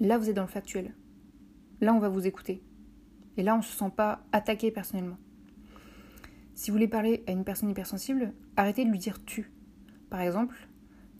[0.00, 0.94] Là vous êtes dans le factuel.
[1.80, 2.62] Là on va vous écouter.
[3.36, 5.18] Et là on ne se sent pas attaqué personnellement.
[6.54, 9.50] Si vous voulez parler à une personne hypersensible, arrêtez de lui dire tu.
[10.10, 10.68] Par exemple,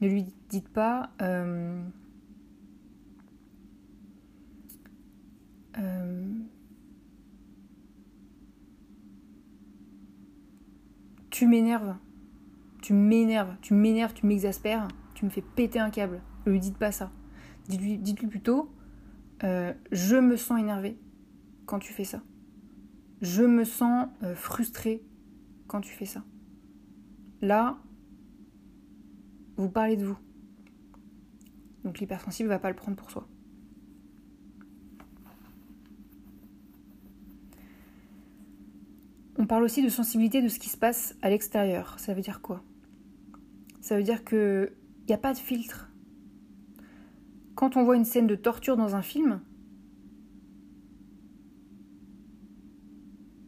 [0.03, 1.83] ne lui dites pas euh,
[5.79, 6.27] euh,
[11.43, 11.97] tu m'énerves,
[12.83, 16.23] tu m'énerves, tu m'énerves, tu m'exaspères, tu me fais péter un câble.
[16.47, 17.11] Ne lui dites pas ça.
[17.67, 18.71] Dites-lui dites plutôt
[19.43, 20.97] euh, Je me sens énervé
[21.67, 22.23] quand tu fais ça.
[23.23, 25.03] Je me sens euh, frustré
[25.67, 26.23] quand tu fais ça.
[27.41, 27.77] Là,
[29.57, 30.19] vous parlez de vous.
[31.83, 33.27] Donc l'hypersensible ne va pas le prendre pour soi.
[39.53, 41.97] Parle aussi de sensibilité de ce qui se passe à l'extérieur.
[41.99, 42.63] Ça veut dire quoi?
[43.83, 44.73] Ça veut dire qu'il
[45.07, 45.91] n'y a pas de filtre.
[47.55, 49.43] Quand on voit une scène de torture dans un film,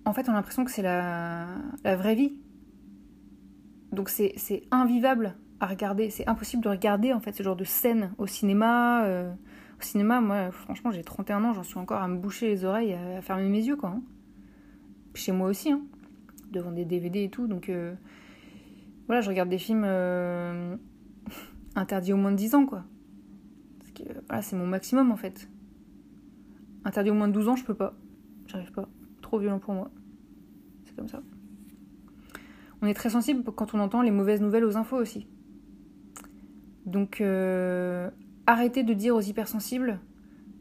[0.05, 1.47] en fait, on a l'impression que c'est la,
[1.83, 2.35] vraie vie.
[3.91, 4.35] Donc c'est
[4.71, 6.11] invivable à regarder.
[6.11, 9.07] C'est impossible de regarder en fait ce genre de scène au cinéma.
[9.07, 9.33] Euh,
[9.79, 12.93] au cinéma, moi, franchement, j'ai 31 ans, j'en suis encore à me boucher les oreilles,
[12.93, 13.89] à, fermer mes yeux, quoi.
[13.89, 14.03] Hein
[15.15, 15.83] chez moi aussi, hein,
[16.55, 17.47] devant des DVD et tout.
[17.47, 17.95] Donc euh,
[19.07, 20.77] voilà, je regarde des films euh,
[21.77, 22.85] interdits au moins de 10 ans, quoi.
[23.81, 25.49] Parce que voilà, c'est mon maximum en fait.
[26.85, 27.95] Interdit au moins de 12 ans, je peux pas.
[28.47, 28.89] J'arrive pas.
[29.23, 29.91] Trop violent pour moi.
[30.85, 31.23] C'est comme ça.
[32.83, 35.27] On est très sensible quand on entend les mauvaises nouvelles aux infos aussi.
[36.87, 38.11] Donc euh,
[38.47, 40.01] arrêtez de dire aux hypersensibles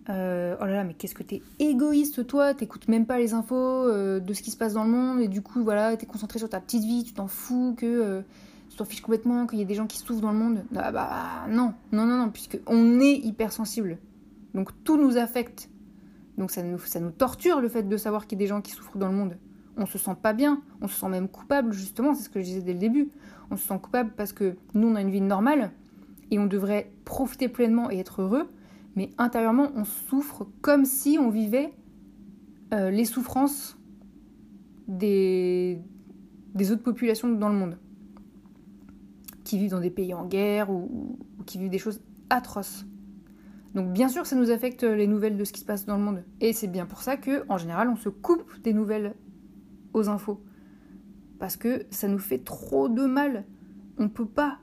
[0.09, 3.55] euh, oh là là, mais qu'est-ce que t'es égoïste toi, t'écoutes même pas les infos
[3.55, 6.39] euh, de ce qui se passe dans le monde et du coup voilà, t'es concentré
[6.39, 8.21] sur ta petite vie, tu t'en fous que euh,
[8.69, 10.65] tu t'en fiches complètement qu'il y ait des gens qui souffrent dans le monde.
[10.75, 13.97] Ah bah non, non, non, non, puisque on est hypersensible.
[14.53, 15.69] Donc tout nous affecte.
[16.37, 18.61] Donc ça nous, ça nous torture le fait de savoir qu'il y a des gens
[18.61, 19.37] qui souffrent dans le monde.
[19.77, 22.45] On se sent pas bien, on se sent même coupable justement, c'est ce que je
[22.45, 23.09] disais dès le début.
[23.51, 25.71] On se sent coupable parce que nous on a une vie normale
[26.29, 28.49] et on devrait profiter pleinement et être heureux
[28.95, 31.73] mais intérieurement, on souffre comme si on vivait
[32.73, 33.77] euh, les souffrances
[34.87, 35.79] des,
[36.71, 37.77] autres populations dans le monde,
[39.43, 42.85] qui vivent dans des pays en guerre ou, qui vivent des choses atroces.
[43.73, 46.03] Donc bien sûr, ça nous affecte les nouvelles de ce qui se passe dans le
[46.03, 46.23] monde.
[46.41, 49.15] Et c'est bien pour ça que, en général, on se coupe des nouvelles
[49.93, 50.43] aux infos.
[51.39, 53.45] Parce que ça nous fait trop de mal.
[53.97, 54.59] On peut pas.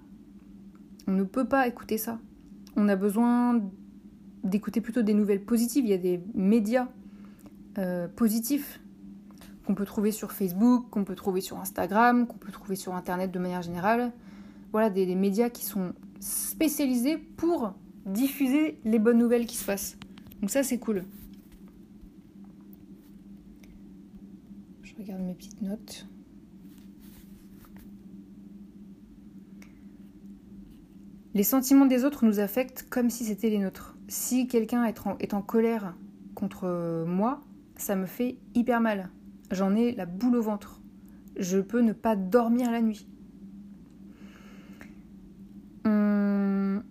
[1.09, 2.21] On ne peut pas écouter ça.
[2.77, 3.61] On a besoin
[4.44, 5.85] d'écouter plutôt des nouvelles positives.
[5.85, 6.88] Il y a des médias
[7.79, 8.81] euh, positifs
[9.64, 13.31] qu'on peut trouver sur Facebook, qu'on peut trouver sur Instagram, qu'on peut trouver sur Internet
[13.31, 14.12] de manière générale.
[14.72, 17.74] Voilà, des, médias qui sont spécialisés pour
[18.07, 19.96] diffuser les bonnes nouvelles qui se passent.
[20.40, 21.05] Donc ça, c'est cool.
[24.83, 26.07] Je regarde mes petites notes.
[31.35, 35.42] Les sentiments des autres nous affectent comme si c'était les nôtres si quelqu'un est en,
[35.42, 35.94] colère
[36.35, 37.40] contre moi,
[37.77, 39.09] ça me fait hyper mal.
[39.53, 40.81] j'en ai la boule au ventre.
[41.38, 43.07] Je peux ne pas dormir la nuit.
[45.85, 46.83] On,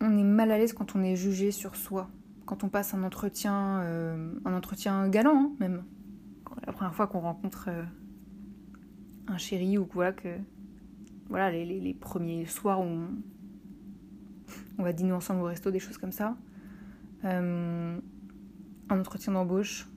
[0.00, 2.08] est mal à l'aise quand on est jugé sur soi,
[2.46, 5.84] quand on passe un entretien, euh, un entretien galant hein, même.
[6.66, 7.82] La première fois qu'on rencontre euh,
[9.26, 10.36] un chéri ou quoi que
[11.28, 13.08] voilà les, les, les premiers soirs où on,
[14.78, 16.36] on va dîner ensemble au resto, des choses comme ça.
[17.24, 17.98] Euh,
[18.88, 19.88] un entretien d'embauche.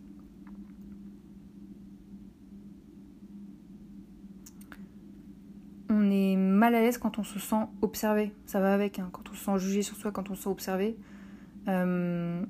[5.89, 8.31] On est mal à l'aise quand on se sent observé.
[8.45, 9.09] Ça va avec, hein.
[9.11, 10.97] quand on se sent jugé sur soi, quand on se sent observé.
[11.67, 12.43] Euh,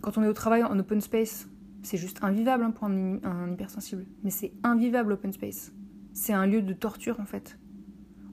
[0.00, 1.48] quand on est au travail en open space,
[1.82, 4.06] c'est juste invivable hein, pour un, un hypersensible.
[4.22, 5.72] Mais c'est invivable open space.
[6.12, 7.58] C'est un lieu de torture en fait.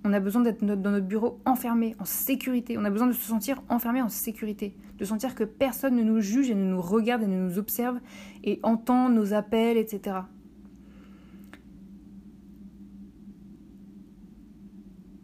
[0.08, 2.78] On a besoin d'être dans notre bureau enfermé, en sécurité.
[2.78, 4.78] On a besoin de se sentir enfermé en sécurité.
[5.00, 8.00] De sentir que personne ne nous juge et ne nous regarde et ne nous observe
[8.44, 10.18] et entend nos appels, etc.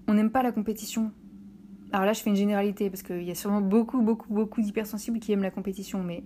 [0.08, 1.12] On n'aime pas la compétition.
[1.92, 5.20] Alors là, je fais une généralité parce qu'il y a sûrement beaucoup, beaucoup, beaucoup d'hypersensibles
[5.20, 6.24] qui aiment la compétition, mais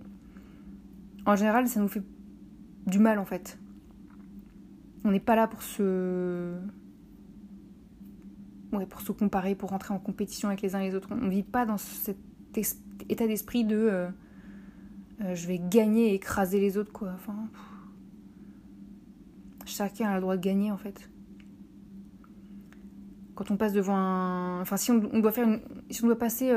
[1.26, 2.04] en général, ça nous fait
[2.88, 3.60] du mal en fait.
[5.04, 6.54] On n'est pas là pour se
[8.86, 11.10] pour se comparer, pour rentrer en compétition avec les uns et les autres.
[11.12, 12.18] On ne vit pas dans cet
[13.10, 14.08] état d'esprit de euh,
[15.22, 16.92] euh, je vais gagner et écraser les autres,
[19.66, 21.10] chacun a le droit de gagner, en fait.
[23.34, 24.62] Quand on passe devant un.
[24.62, 25.48] Enfin, si on, doit faire.
[25.90, 26.52] Si on doit passer.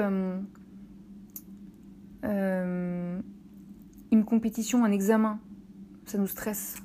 [2.25, 3.21] Euh,
[4.11, 5.41] une compétition, un examen,
[6.07, 6.77] ça nous stresse.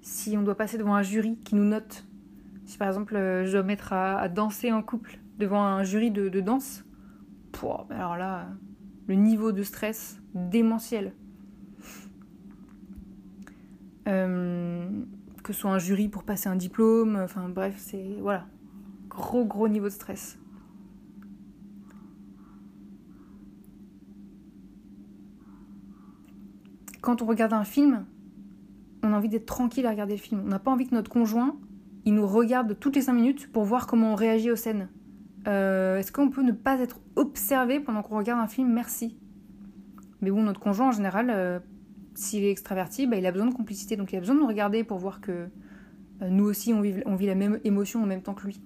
[0.00, 2.04] Si on doit passer devant un jury qui nous note,
[2.72, 6.40] si par exemple euh, je dois mettre à, danser en couple devant un jury de,
[6.40, 6.84] danse,
[7.90, 8.48] alors là,
[9.08, 11.12] le niveau de stress démentiel.
[14.08, 14.88] Euh,
[15.44, 18.46] que ce soit un jury pour passer un diplôme, enfin bref, c'est voilà,
[19.10, 20.38] gros gros niveau de stress.
[27.02, 28.06] Quand on regarde un film,
[29.02, 30.40] on a envie d'être tranquille à regarder le film.
[30.44, 31.56] On n'a pas envie que notre conjoint
[32.04, 34.88] il nous regarde toutes les 5 minutes pour voir comment on réagit aux scènes.
[35.46, 38.72] Euh, est-ce qu'on peut ne pas être observé pendant qu'on regarde un film?
[38.72, 39.16] Merci.
[40.20, 41.58] Mais bon, notre conjoint en général, euh,
[42.14, 44.46] s'il est extraverti, bah, il a besoin de complicité, donc il a besoin de nous
[44.46, 45.48] regarder pour voir que
[46.22, 48.60] euh, nous aussi on vit, on vit la même émotion en même temps que lui.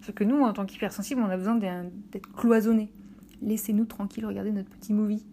[0.00, 2.90] Sauf que nous, en tant qu'hypersensible, on a besoin d'être cloisonné.
[3.40, 5.24] Laissez-nous tranquille regarder notre petit movie.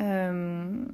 [0.00, 0.84] Euh,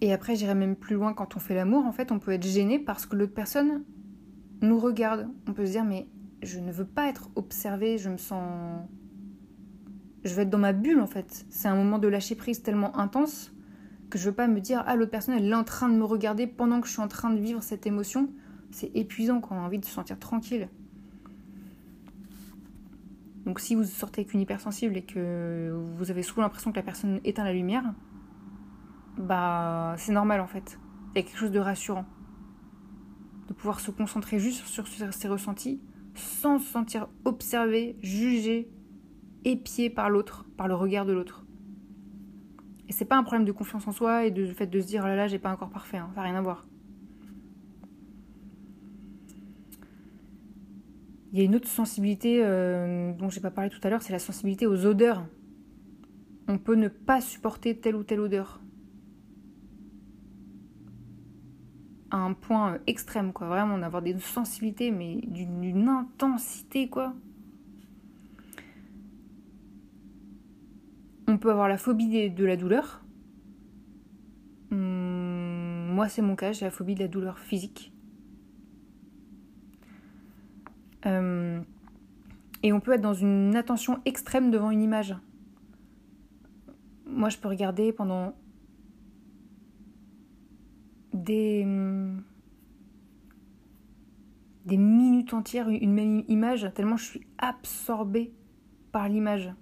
[0.00, 1.84] et après, j'irai même plus loin quand on fait l'amour.
[1.86, 3.84] En fait, on peut être gêné parce que l'autre personne
[4.62, 5.28] nous regarde.
[5.46, 6.06] On peut se dire, mais
[6.42, 8.80] je ne veux pas être observé, je me sens.
[10.24, 11.46] Je veux être dans ma bulle en fait.
[11.48, 13.52] C'est un moment de lâcher prise tellement intense
[14.10, 16.04] que je veux pas me dire, ah, l'autre personne, elle est en train de me
[16.04, 18.30] regarder pendant que je suis en train de vivre cette émotion.
[18.70, 20.68] C'est épuisant quand on a envie de se sentir tranquille.
[23.44, 26.82] Donc si vous sortez avec une hypersensible et que vous avez souvent l'impression que la
[26.82, 27.94] personne éteint la lumière,
[29.18, 30.78] bah c'est normal en fait.
[31.14, 32.06] Il y a quelque chose de rassurant.
[33.48, 35.80] De pouvoir se concentrer juste sur ses ressentis
[36.14, 38.68] sans se sentir observé, jugé,
[39.44, 41.46] épié par l'autre, par le regard de l'autre.
[42.88, 45.02] Et c'est pas un problème de confiance en soi et de fait de se dire
[45.04, 46.10] oh là là j'ai pas encore parfait, hein.
[46.14, 46.66] ça n'a rien à voir.
[51.32, 54.14] Il y a une autre sensibilité euh, dont j'ai pas parlé tout à l'heure, c'est
[54.14, 55.26] la sensibilité aux odeurs.
[56.48, 58.62] On peut ne pas supporter telle ou telle odeur.
[62.10, 63.48] Un point euh, extrême, quoi.
[63.48, 67.14] Vraiment, d'avoir des sensibilités, mais d'une intensité, quoi.
[71.26, 73.04] On peut avoir la phobie de la douleur.
[74.70, 77.92] Hum, moi, c'est mon cas, j'ai la phobie de la douleur physique.
[81.04, 81.64] Hum,
[82.62, 85.14] et on peut être dans une attention extrême devant une image.
[87.06, 88.34] Moi, je peux regarder pendant
[91.12, 91.64] des,
[94.66, 98.32] minutes entières une même image, tellement je suis absorbée
[98.92, 99.52] par l'image.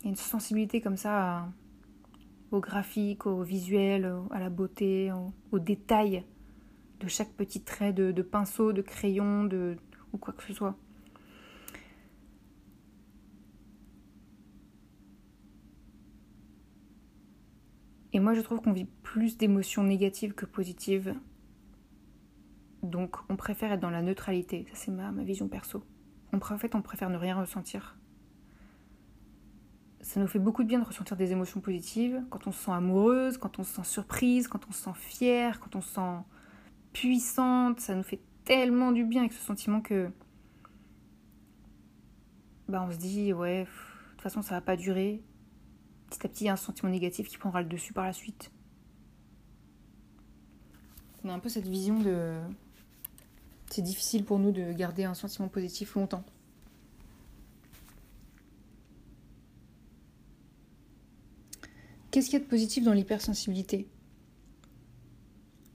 [0.00, 1.48] Il y a une sensibilité comme ça
[2.50, 5.12] au graphique, au visuel, à la beauté,
[5.50, 6.24] au, détail
[7.00, 9.76] de chaque petit trait de, de pinceau, de crayon, de,
[10.12, 10.76] ou quoi que ce soit.
[18.16, 21.14] Et moi, je trouve qu'on vit plus d'émotions négatives que positives.
[22.82, 24.64] Donc, on préfère être dans la neutralité.
[24.70, 25.84] Ça, c'est ma, vision perso.
[26.32, 27.98] En fait, on préfère ne rien ressentir.
[30.00, 32.70] ça nous fait beaucoup de bien de ressentir des émotions positives, quand on se sent
[32.70, 36.24] amoureuse, quand on se sent surprise, quand on se sent fière, quand on se sent
[36.94, 40.10] puissante, ça nous fait tellement du bien avec ce sentiment que
[42.66, 45.22] bah on se dit ouais, de toute façon ça va pas durer.
[46.10, 48.12] Petit à petit, il y a un sentiment négatif qui prendra le dessus par la
[48.12, 48.50] suite.
[51.24, 52.38] On a un peu cette vision de
[53.70, 56.24] c'est difficile pour nous de garder un sentiment positif longtemps.
[62.10, 63.88] Qu'est-ce qu'il y a de positif dans l'hypersensibilité?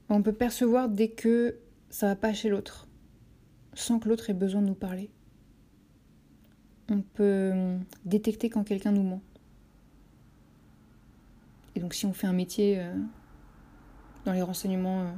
[0.08, 1.58] On peut percevoir dès que
[1.90, 2.88] ça va pas chez l'autre,
[3.74, 5.10] sans que l'autre ait besoin de nous parler.
[6.88, 9.22] On peut hum, détecter quand quelqu'un nous ment.
[11.74, 12.94] Et donc si on fait un métier euh,
[14.24, 15.12] dans les renseignements, euh,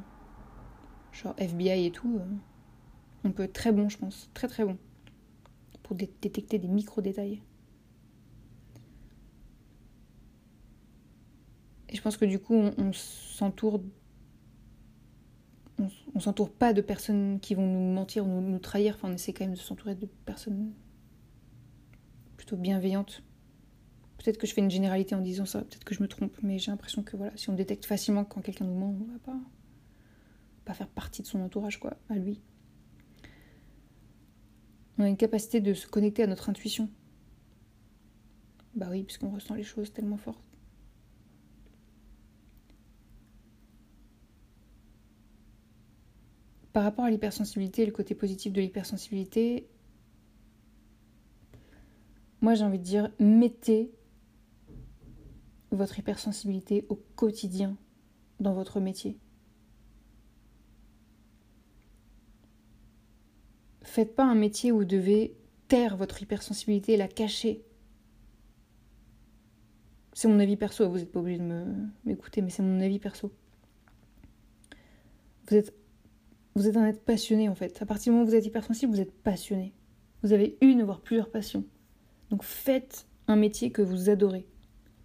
[1.12, 2.24] genre FBI et tout, euh,
[3.24, 4.78] on peut être très bon, je pense, très très bon,
[5.82, 7.42] pour détecter des micro-détails.
[11.88, 13.80] Et je pense que du coup, on, s'entoure.
[15.78, 18.94] On, s'entoure pas de personnes qui vont nous mentir ou nous, nous trahir.
[18.96, 20.72] Enfin, on essaie quand même de s'entourer de personnes
[22.36, 23.22] plutôt bienveillantes.
[24.24, 26.58] Peut-être que je fais une généralité en disant ça, peut-être que je me trompe, mais
[26.58, 29.38] j'ai l'impression que voilà, si on détecte facilement quand quelqu'un nous ment, on va pas,
[30.64, 32.40] pas faire partie de son entourage, quoi, à lui.
[34.96, 36.88] On a une capacité de se connecter à notre intuition.
[38.74, 40.40] Bah oui, puisqu'on ressent les choses tellement fortes.
[46.72, 49.68] Par rapport à l'hypersensibilité, le côté positif de l'hypersensibilité,
[52.40, 53.92] moi j'ai envie de dire, mettez
[55.76, 57.76] votre hypersensibilité au quotidien
[58.40, 59.18] dans votre métier.
[63.82, 65.36] Faites pas un métier où vous devez
[65.68, 67.64] taire votre hypersensibilité et la cacher.
[70.12, 71.64] C'est mon avis perso, vous n'êtes pas obligé de
[72.04, 73.32] m'écouter, mais c'est mon avis perso.
[75.48, 75.74] Vous êtes
[76.54, 77.82] vous êtes un être passionné en fait.
[77.82, 79.74] À partir du moment où vous êtes hypersensible, vous êtes passionné.
[80.22, 81.64] Vous avez une, voire plusieurs passions.
[82.30, 84.46] Donc faites un métier que vous adorez.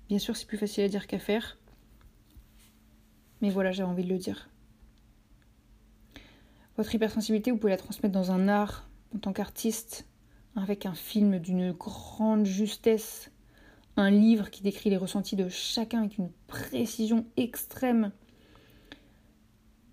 [0.10, 1.58] Bien sûr, c'est plus facile à dire qu'à faire.
[3.42, 4.50] Mais voilà, j'ai envie de le dire.
[6.78, 10.08] Votre hypersensibilité, vous pouvez la transmettre dans un art, en tant qu'artiste,
[10.56, 13.32] avec un film d'une grande justesse,
[13.98, 18.12] un livre qui décrit les ressentis de chacun avec une précision extrême,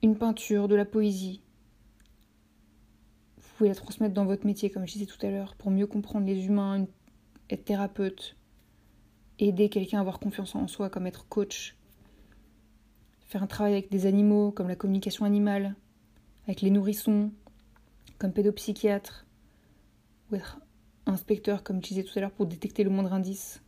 [0.02, 1.42] une peinture, de la poésie,
[3.36, 5.86] vous pouvez la transmettre dans votre métier, comme je disais tout à l'heure, pour mieux
[5.86, 6.86] comprendre les humains,
[7.50, 8.36] être thérapeute,
[9.39, 11.76] aider quelqu'un à avoir confiance en soi, comme être coach,
[13.26, 15.74] faire un travail avec des animaux, comme la communication animale,
[16.47, 17.32] avec les nourrissons,
[18.18, 19.26] comme pédopsychiatre,
[20.30, 20.61] ou être
[21.07, 23.62] inspecteur, comme je disais tout à l'heure, pour détecter le moindre indice,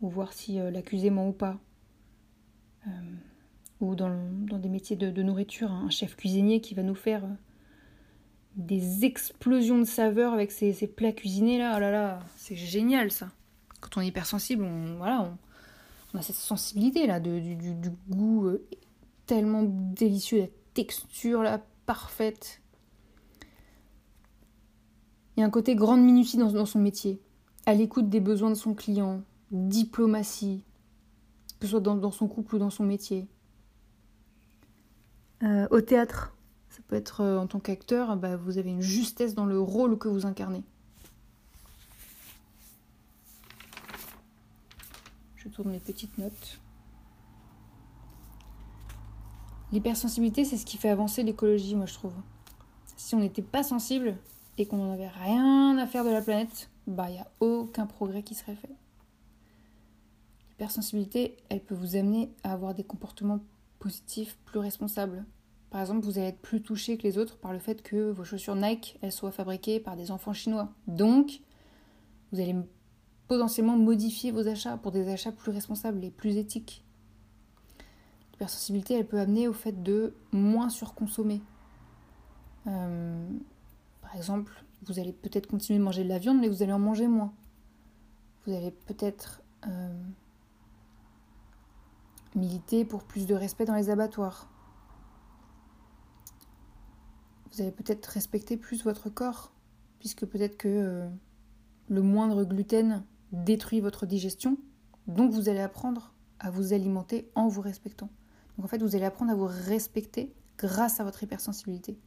[0.00, 1.58] ou voir si euh, l'accusé ment ou pas.
[2.86, 2.90] Euh,
[3.80, 4.10] ou dans,
[4.58, 7.34] des métiers de, nourriture, un chef cuisinier qui va nous faire euh,
[8.56, 11.74] des explosions de saveurs avec ces, plats cuisinés là.
[11.76, 13.30] Oh là là, c'est génial ça.
[13.80, 15.32] Quand on est hypersensible, on, voilà,
[16.14, 18.66] on, a cette sensibilité là de, du, goût euh,
[19.26, 22.60] tellement délicieux, la texture là parfaite.
[25.36, 27.20] Il y a un côté grande minutie dans, son métier,
[27.66, 30.64] à l'écoute des besoins de son client, diplomatie,
[31.58, 33.26] que ce soit dans, son couple ou dans son métier.
[35.42, 36.36] Euh, au théâtre,
[36.68, 39.98] ça peut être euh, en tant qu'acteur, bah, vous avez une justesse dans le rôle
[39.98, 40.62] que vous incarnez.
[45.60, 46.58] Je tourne mes petites notes.
[49.72, 52.14] L'hypersensibilité, c'est ce qui fait avancer l'écologie, moi je trouve.
[52.96, 54.16] Si on n'était pas sensible
[54.56, 57.84] et qu'on n'en avait rien à faire de la planète, bah il n'y a aucun
[57.84, 58.74] progrès qui serait fait.
[60.48, 63.40] L'hypersensibilité, elle peut vous amener à avoir des comportements
[63.80, 65.26] positifs plus responsables,
[65.68, 68.24] par exemple, vous allez être plus touché que les autres par le fait que vos
[68.24, 70.72] chaussures Nike, elles soient fabriquées par des enfants chinois.
[70.88, 71.42] Donc,
[72.32, 72.56] vous allez
[73.30, 76.84] potentiellement modifier vos achats pour des achats plus responsables et plus éthiques.
[78.32, 81.40] L'hypersensibilité, elle peut amener au fait de moins surconsommer.
[82.66, 83.24] Euh,
[84.02, 86.80] par exemple, vous allez peut-être continuer de manger de la viande, mais vous allez en
[86.80, 87.32] manger moins.
[88.44, 90.02] Vous allez peut-être euh,
[92.34, 94.48] militer pour plus de respect dans les abattoirs
[97.52, 99.52] vous allez peut-être respecter plus votre corps,
[99.98, 101.08] puisque peut-être que euh,
[101.88, 104.58] le moindre gluten détruit votre digestion,
[105.06, 108.10] donc vous allez apprendre à vous alimenter en vous respectant.
[108.56, 111.98] Donc en fait, vous allez apprendre à vous respecter grâce à votre hypersensibilité,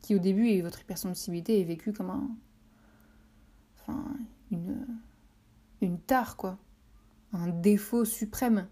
[0.00, 2.30] qui au début, votre hypersensibilité est vécue comme un,
[3.80, 4.04] enfin,
[4.50, 4.86] une,
[5.80, 6.58] une tare, quoi.
[7.32, 8.68] un défaut suprême.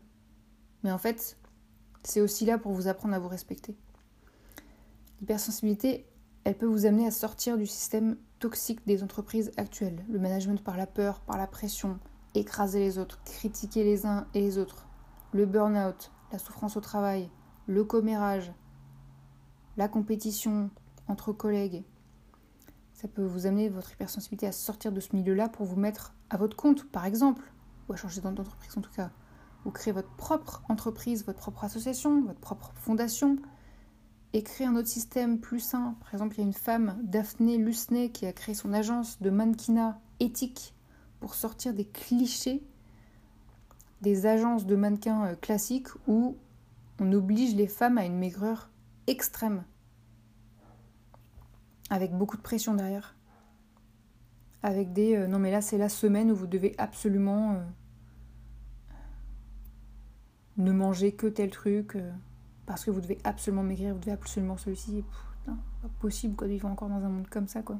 [0.82, 1.36] Mais en fait,
[2.02, 3.76] c'est aussi là pour vous apprendre à vous respecter.
[5.20, 6.06] L'hypersensibilité,
[6.44, 10.04] elle peut vous amener à sortir du système toxique des entreprises actuelles.
[10.08, 12.00] Le management par la peur, par la pression,
[12.34, 14.88] écraser les autres, critiquer les uns et les autres.
[15.32, 17.30] Le burn-out, la souffrance au travail,
[17.66, 18.52] le commérage,
[19.76, 20.70] la compétition
[21.06, 21.84] entre collègues.
[22.94, 26.36] Ça peut vous amener votre hypersensibilité à sortir de ce milieu-là pour vous mettre à
[26.36, 27.52] votre compte, par exemple,
[27.88, 29.10] ou à changer d'entreprise en tout cas.
[29.66, 33.36] Ou créer votre propre entreprise, votre propre association, votre propre fondation,
[34.32, 35.96] et créer un autre système plus sain.
[36.00, 39.30] Par exemple, il y a une femme, Daphné Lusney, qui a créé son agence de
[39.30, 40.74] mannequinat éthique
[41.18, 42.62] pour sortir des clichés
[44.00, 46.36] des agences de mannequins euh, classiques où
[46.98, 48.70] on oblige les femmes à une maigreur
[49.06, 49.64] extrême,
[51.88, 53.16] avec beaucoup de pression derrière.
[54.62, 57.64] Avec des euh, non mais là c'est la semaine où vous devez absolument euh,
[60.58, 61.96] ne manger que tel truc
[62.66, 65.04] parce que vous devez absolument maigrir, vous devez absolument celui-ci.
[65.46, 67.78] Pas possible quoi de vivre encore dans un monde comme ça quoi.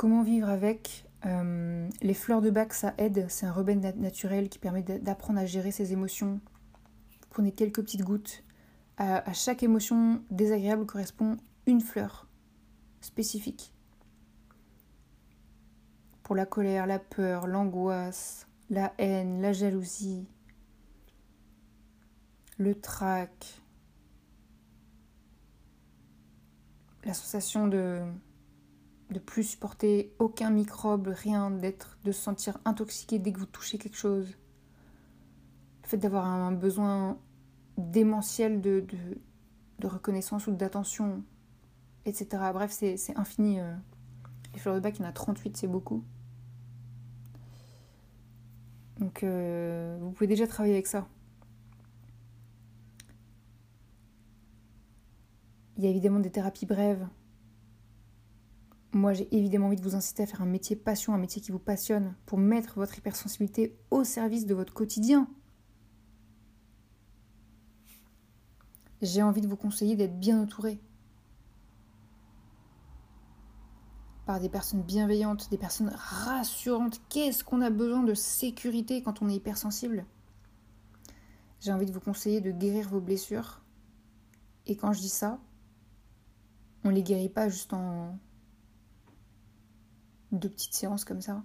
[0.00, 3.26] Comment vivre avec euh, Les fleurs de bac, ça aide.
[3.28, 6.40] C'est un rebelle naturel qui permet d'apprendre à gérer ses émotions.
[7.20, 8.42] Vous prenez quelques petites gouttes.
[8.96, 12.28] À, chaque émotion désagréable correspond une fleur
[13.02, 13.74] spécifique.
[16.22, 20.26] Pour la colère, la peur, l'angoisse, la haine, la jalousie,
[22.56, 23.60] le trac,
[27.04, 28.02] la sensation de
[29.10, 33.78] de plus supporter aucun microbe, rien, d'être, de se sentir intoxiqué dès que vous touchez
[33.78, 34.28] quelque chose.
[35.82, 37.18] Le fait d'avoir un besoin
[37.76, 38.84] démentiel de,
[39.78, 41.24] de, reconnaissance ou d'attention,
[42.04, 42.28] etc.
[42.52, 43.60] Bref, c'est, infini.
[43.60, 43.74] Euh.
[44.52, 46.04] Les fleurs de bac, il y en a 38, c'est beaucoup.
[49.00, 51.08] Donc, euh, vous pouvez déjà travailler avec ça.
[55.76, 57.06] Il y a évidemment des thérapies brèves
[58.92, 61.52] moi, j'ai évidemment envie de vous inciter à faire un métier passion, un métier qui
[61.52, 65.28] vous passionne, pour mettre votre hypersensibilité au service de votre quotidien.
[69.00, 70.80] J'ai envie de vous conseiller d'être bien entouré
[74.38, 77.00] des personnes bienveillantes, des personnes rassurantes.
[77.08, 80.04] Qu'est-ce qu'on a besoin de sécurité quand on est hypersensible?
[81.60, 83.62] J'ai envie de vous conseiller de guérir vos blessures.
[84.66, 85.38] Et quand je dis ça,
[86.84, 88.18] on les guérit pas juste en
[90.32, 91.42] de petites séances comme ça,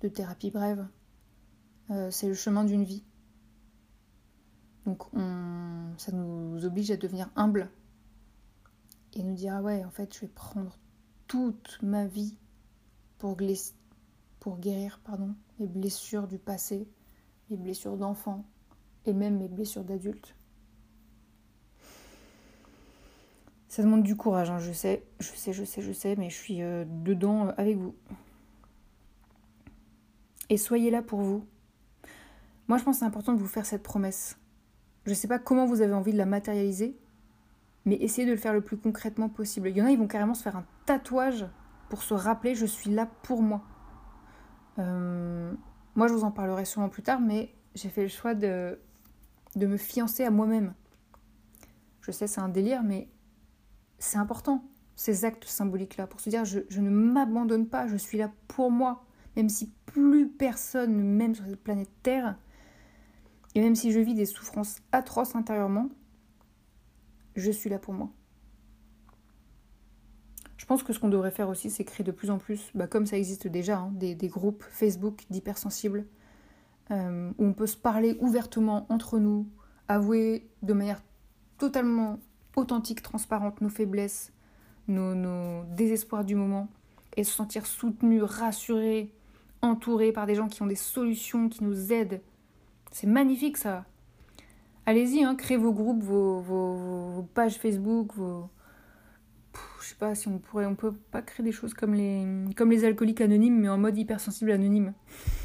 [0.00, 0.86] de thérapie brève.
[1.90, 3.04] Euh, c'est le chemin d'une vie.
[4.86, 7.70] Donc on, ça nous oblige à devenir humble
[9.14, 10.78] et nous dire ah ouais en fait je vais prendre
[11.28, 12.36] toute ma vie
[13.18, 16.88] pour, guérir pardon, mes blessures du passé,
[17.50, 18.44] mes blessures d'enfant
[19.06, 20.34] et même mes blessures d'adulte.
[23.68, 26.36] Ça demande du courage, hein, je sais, je sais, je sais, je sais, mais je
[26.36, 27.94] suis euh, dedans euh, avec vous.
[30.48, 31.44] Et soyez là pour vous.
[32.66, 34.38] Moi, je pense que c'est important de vous faire cette promesse.
[35.04, 36.96] Je ne sais pas comment vous avez envie de la matérialiser,
[37.88, 39.70] mais essayez de le faire le plus concrètement possible.
[39.70, 41.46] Il y en a, ils vont carrément se faire un tatouage
[41.88, 43.62] pour se rappeler je suis là pour moi.
[44.78, 45.54] Euh,
[45.94, 48.78] moi, je vous en parlerai sûrement plus tard, mais j'ai fait le choix de,
[49.56, 50.74] de me fiancer à moi-même.
[52.02, 53.08] Je sais, c'est un délire, mais
[53.98, 54.62] c'est important,
[54.94, 59.02] ces actes symboliques-là, pour se dire je, ne m'abandonne pas, je suis là pour moi,
[59.34, 62.36] même si plus personne ne m'aime sur cette planète Terre,
[63.54, 65.88] et même si je vis des souffrances atroces intérieurement,
[67.40, 68.10] je suis là pour moi.
[70.56, 72.86] Je pense que ce qu'on devrait faire aussi, c'est créer de plus en plus, bah,
[72.86, 76.04] comme ça existe déjà, hein, des, groupes Facebook d'hypersensibles,
[76.90, 79.48] euh, où on peut se parler ouvertement entre nous,
[79.88, 81.02] avouer de manière
[81.56, 82.18] totalement
[82.56, 84.32] authentique, transparente, nos faiblesses,
[84.88, 86.68] nos, désespoirs du moment,
[87.16, 89.14] et se sentir soutenu, rassuré,
[89.62, 92.20] entouré par des gens qui ont des solutions, qui nous aident.
[92.90, 93.84] C'est magnifique ça.
[94.88, 98.48] Allez-y, hein, créez vos groupes, vos, pages Facebook, vos...
[99.82, 102.24] je sais pas si on pourrait, on peut pas créer des choses comme les,
[102.56, 104.94] comme les alcooliques anonymes, mais en mode hypersensible anonyme.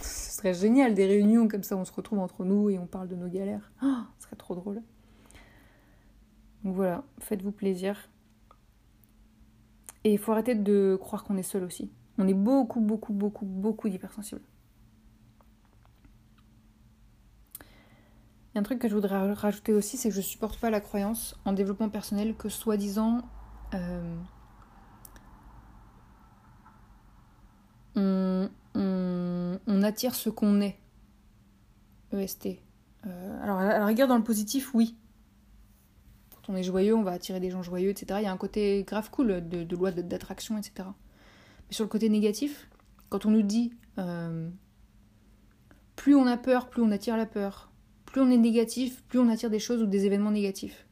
[0.01, 3.09] Ce serait génial, des réunions comme ça, on se retrouve entre nous et on parle
[3.09, 3.73] de nos galères.
[3.83, 4.81] Oh, ce serait trop drôle.
[6.63, 7.97] Donc voilà, faites-vous plaisir.
[10.05, 11.91] Et il faut arrêter de croire qu'on est seul aussi.
[12.17, 14.39] On est beaucoup, beaucoup, beaucoup, beaucoup d'hypersensibles.
[18.53, 20.69] Il y a un truc que je voudrais rajouter aussi, c'est que je supporte pas
[20.69, 23.23] la croyance en développement personnel que soi-disant
[23.73, 24.15] euh,
[29.83, 30.77] attire ce qu'on est.
[32.11, 32.59] EST.
[33.05, 34.95] Euh, alors, à la dans le positif, oui.
[36.31, 38.19] Quand on est joyeux, on va attirer des gens joyeux, etc.
[38.21, 40.89] Il y a un côté grave cool de, loi d'attraction, etc.
[41.67, 42.69] Mais sur le côté négatif,
[43.09, 44.49] quand on nous dit euh,
[45.95, 47.71] plus on a peur, plus on attire la peur.
[48.13, 50.85] Plus on est négatif, plus on attire des choses ou des événements négatifs.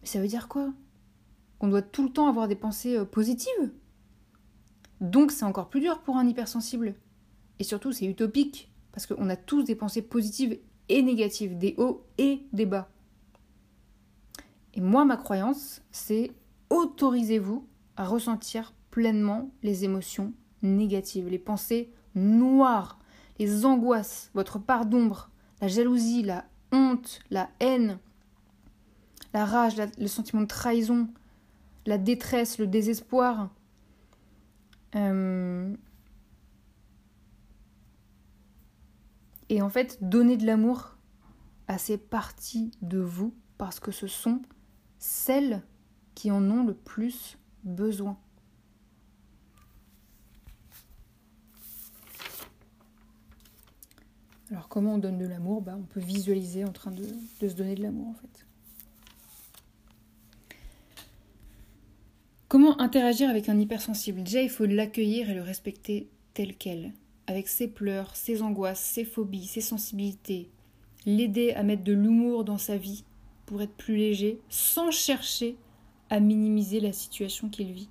[0.00, 0.74] Mais ça veut dire quoi?
[1.60, 3.70] Qu'on doit tout le temps avoir des pensées euh, positives?
[5.00, 6.96] Donc c'est encore plus dur pour un hypersensible.
[7.60, 10.58] Et surtout, c'est utopique, parce qu'on a tous des pensées positives
[10.88, 12.90] et négatives, des hauts et des bas.
[14.74, 16.32] Et moi, ma croyance, c'est
[16.70, 20.32] autorisez-vous à ressentir pleinement les émotions
[20.62, 22.98] négatives, les pensées noires,
[23.38, 25.30] les angoisses, votre part d'ombre,
[25.60, 27.98] la jalousie, la honte, la haine,
[29.32, 31.08] la rage, le sentiment de trahison,
[31.86, 33.50] la détresse, le désespoir.
[34.94, 35.74] Euh,
[39.48, 40.96] et en fait, donner de l'amour
[41.68, 44.42] à ces parties de vous parce que ce sont
[44.98, 45.62] celles
[46.14, 48.18] qui en ont le plus besoin.
[54.50, 57.04] Alors comment on donne de l'amour bah, On peut visualiser en train de,
[57.40, 58.46] se donner de l'amour en fait.
[62.48, 64.24] Comment interagir avec un hypersensible?
[64.24, 66.92] Déjà, il faut l'accueillir et le respecter tel quel,
[67.28, 70.50] avec ses pleurs, ses angoisses, ses phobies, ses sensibilités.
[71.06, 73.04] L'aider à mettre de l'humour dans sa vie
[73.46, 75.56] pour être plus léger, sans chercher
[76.10, 77.88] à minimiser la situation qu'il vit.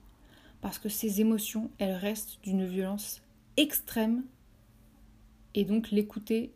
[0.59, 3.21] Parce que ses émotions, elles restent d'une violence
[3.55, 4.23] extrême
[5.55, 6.53] et donc l'écouter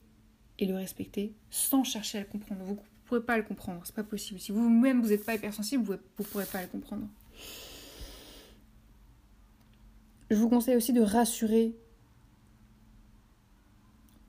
[0.60, 2.64] et le respecter sans chercher à le comprendre.
[2.64, 4.40] Vous ne pourrez pas le comprendre, c'est pas possible.
[4.40, 7.08] Si vous-même vous n'êtes pas hypersensible, vous ne pourrez pas le comprendre.
[10.30, 11.76] Je vous conseille aussi de rassurer,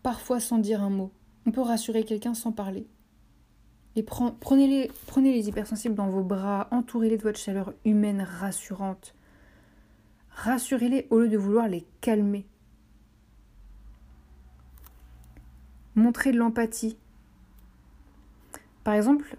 [0.02, 1.12] parfois sans dire un mot.
[1.46, 2.86] On peut rassurer quelqu'un sans parler.
[3.96, 9.14] Et prenez, les, prenez les hypersensibles dans vos bras, entourez-les de votre chaleur humaine rassurante.
[10.30, 12.44] Rassurez-les au lieu de vouloir les calmer.
[15.94, 16.96] Montrer de l'empathie.
[18.82, 19.36] Par exemple,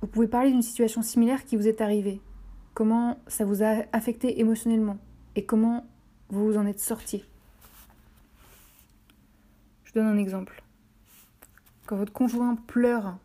[0.00, 2.20] vous pouvez parler d'une situation similaire qui vous est arrivée.
[2.74, 4.98] Comment ça vous a affecté émotionnellement
[5.36, 5.86] et comment
[6.28, 7.24] vous vous en êtes sorti?
[9.84, 10.62] Je donne un exemple.
[11.86, 13.18] Quand votre conjoint pleure,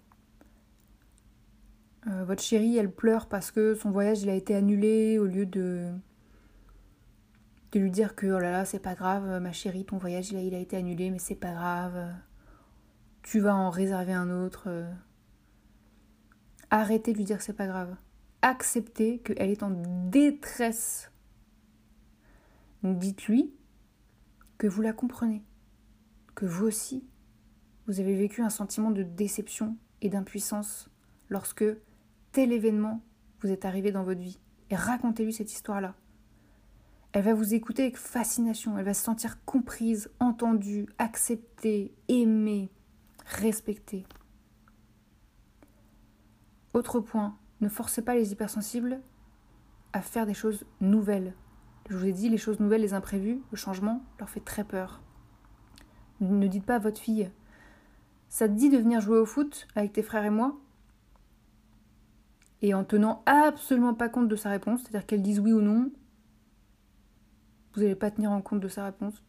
[2.07, 5.89] euh, votre chérie, elle pleure parce que son voyage a été annulé au lieu de
[7.71, 10.37] de lui dire que oh là là, c'est pas grave, ma chérie, ton voyage il
[10.37, 12.13] a, il a été annulé, mais c'est pas grave.
[13.21, 14.85] Tu vas en réserver un autre.
[16.71, 17.95] Arrêtez de lui dire que c'est pas grave.
[18.41, 19.71] Acceptez qu'elle est en
[20.09, 21.11] détresse.
[22.83, 23.53] Dites-lui
[24.57, 25.43] que vous la comprenez,
[26.35, 27.03] que vous aussi,
[27.87, 30.89] vous avez vécu un sentiment de déception et d'impuissance
[31.29, 31.65] lorsque
[32.31, 33.01] tel événement
[33.41, 34.39] vous est arrivé dans votre vie.
[34.69, 35.95] Et racontez-lui cette histoire-là.
[37.11, 42.69] Elle va vous écouter avec fascination, elle va se sentir comprise, entendue, acceptée, aimée,
[43.25, 44.05] respectée.
[46.73, 49.01] Autre point, ne forcez pas les hypersensibles
[49.91, 51.33] à faire des choses nouvelles.
[51.89, 55.01] Je vous ai dit, les choses nouvelles, les imprévues, le changement leur fait très peur.
[56.21, 57.31] Ne dites pas à votre fille,
[58.27, 60.55] ça te dit de venir jouer au foot avec tes frères et moi?
[62.61, 65.89] Et en tenant absolument pas compte de sa réponse, c'est-à-dire qu'elle dise oui ou non,
[67.73, 69.21] vous n'allez pas tenir en compte de sa réponse,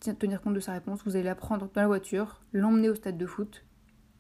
[0.43, 3.27] compte de sa réponse, vous allez la prendre dans la voiture, l'emmener au stade de
[3.27, 3.65] foot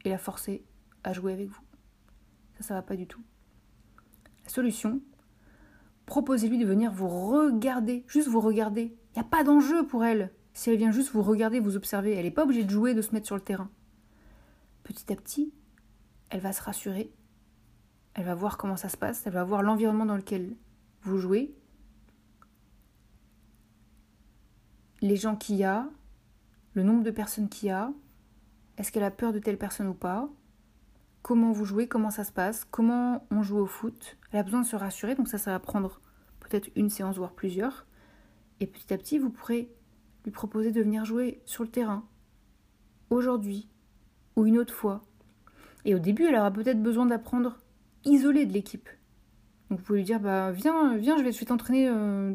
[0.05, 0.65] et la forcer
[1.05, 1.63] à jouer avec vous.
[2.59, 3.23] Ça, ça va pas du tout.
[4.45, 5.01] La solution,
[6.07, 8.95] proposez-lui de venir vous regarder, juste vous regarder.
[9.15, 10.33] Il n'y a pas d'enjeu pour elle.
[10.53, 13.03] Si elle vient juste vous regarder, vous observer, elle n'est pas obligée de jouer, de
[13.03, 13.71] se mettre sur le terrain.
[14.83, 15.55] Petit à petit,
[16.31, 17.13] elle va se rassurer,
[18.15, 20.57] elle va voir comment ça se passe, elle va voir l'environnement dans lequel
[21.03, 21.55] vous jouez,
[25.03, 25.89] les gens qu'il y a,
[26.75, 27.93] le nombre de personnes qu'il y a,
[28.77, 30.29] est-ce qu'elle a peur de telle personne ou pas,
[31.23, 34.17] comment vous jouez, comment ça se passe, comment on joue au foot.
[34.33, 36.01] Elle a besoin de se rassurer, donc ça, ça va prendre
[36.41, 37.87] peut-être une séance, voire plusieurs.
[38.61, 39.71] Et petit à petit, vous pourrez
[40.25, 42.05] lui proposer de venir jouer sur le terrain,
[43.09, 43.69] aujourd'hui,
[44.37, 45.03] ou une autre fois.
[45.85, 47.59] Et au début, elle aura peut-être besoin d'apprendre
[48.05, 48.89] isolée de l'équipe.
[49.69, 52.35] Donc vous pouvez lui dire, bah viens, viens, je vais, te t'entraîner euh,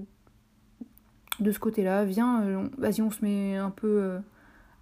[1.40, 4.20] de ce côté-là, viens, euh, vas-y, on se met un peu euh,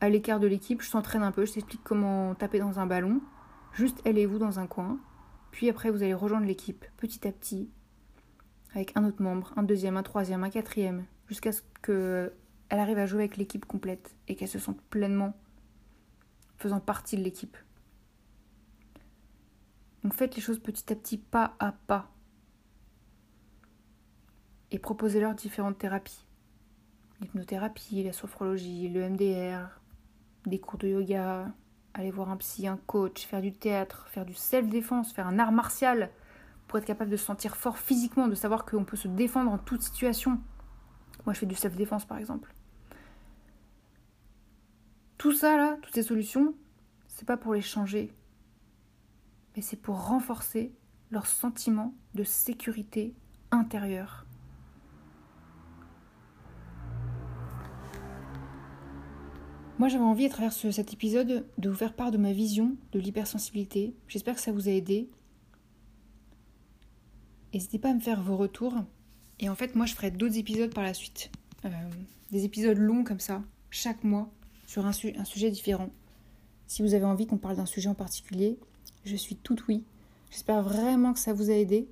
[0.02, 3.22] à l'écart de l'équipe, je t'entraîne un peu, je t'explique comment taper dans un ballon,
[3.74, 5.00] juste elle et vous dans un coin,
[5.52, 7.70] puis après vous allez rejoindre l'équipe petit à petit,
[8.76, 12.34] avec un autre membre, un deuxième, un troisième, un quatrième, jusqu'à ce qu'elle
[12.70, 15.36] elle arrive à jouer avec l'équipe complète et qu'elle se sente pleinement
[16.58, 17.58] faisant partie de l'équipe.
[20.04, 22.10] Donc faites les choses petit à petit, pas à pas.
[24.72, 26.23] Et proposez-leur différentes thérapies.
[27.22, 29.80] L'hypnothérapie, la sophrologie, le MDR,
[30.46, 31.54] des cours de yoga,
[31.94, 35.52] aller voir un psy, un coach, faire du théâtre, faire du self-défense, faire un art
[35.52, 36.10] martial
[36.68, 39.58] pour être capable de se sentir fort physiquement, de savoir qu'on peut se défendre en
[39.58, 40.42] toute situation.
[41.26, 42.54] Moi, je fais du self-défense par exemple.
[45.18, 46.54] Tout ça là, toutes ces solutions,
[47.08, 48.14] c'est pas pour les changer,
[49.56, 50.76] mais c'est pour renforcer
[51.12, 53.16] leur sentiment de sécurité
[53.52, 54.23] intérieure.
[59.84, 63.00] Moi, j'avais envie, à travers cet épisode, de vous faire part de ma vision de
[63.00, 63.94] l'hypersensibilité.
[64.08, 65.10] J'espère que ça vous a aidé.
[67.54, 68.76] N'hésitez pas à me faire vos retours.
[69.42, 71.32] Et en fait, moi, je ferai d'autres épisodes par la suite.
[71.66, 71.70] Euh,
[72.32, 74.32] des épisodes longs comme ça, chaque mois,
[74.68, 75.90] sur un, sujet différent.
[76.66, 78.58] Si vous avez envie qu'on parle d'un sujet en particulier,
[79.04, 79.84] je suis toute oui.
[80.32, 81.90] J'espère vraiment que ça vous a aidé.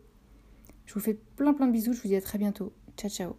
[0.86, 1.92] Je vous fais plein plein de bisous.
[1.92, 2.72] Je vous dis à très bientôt.
[2.96, 3.36] Ciao ciao.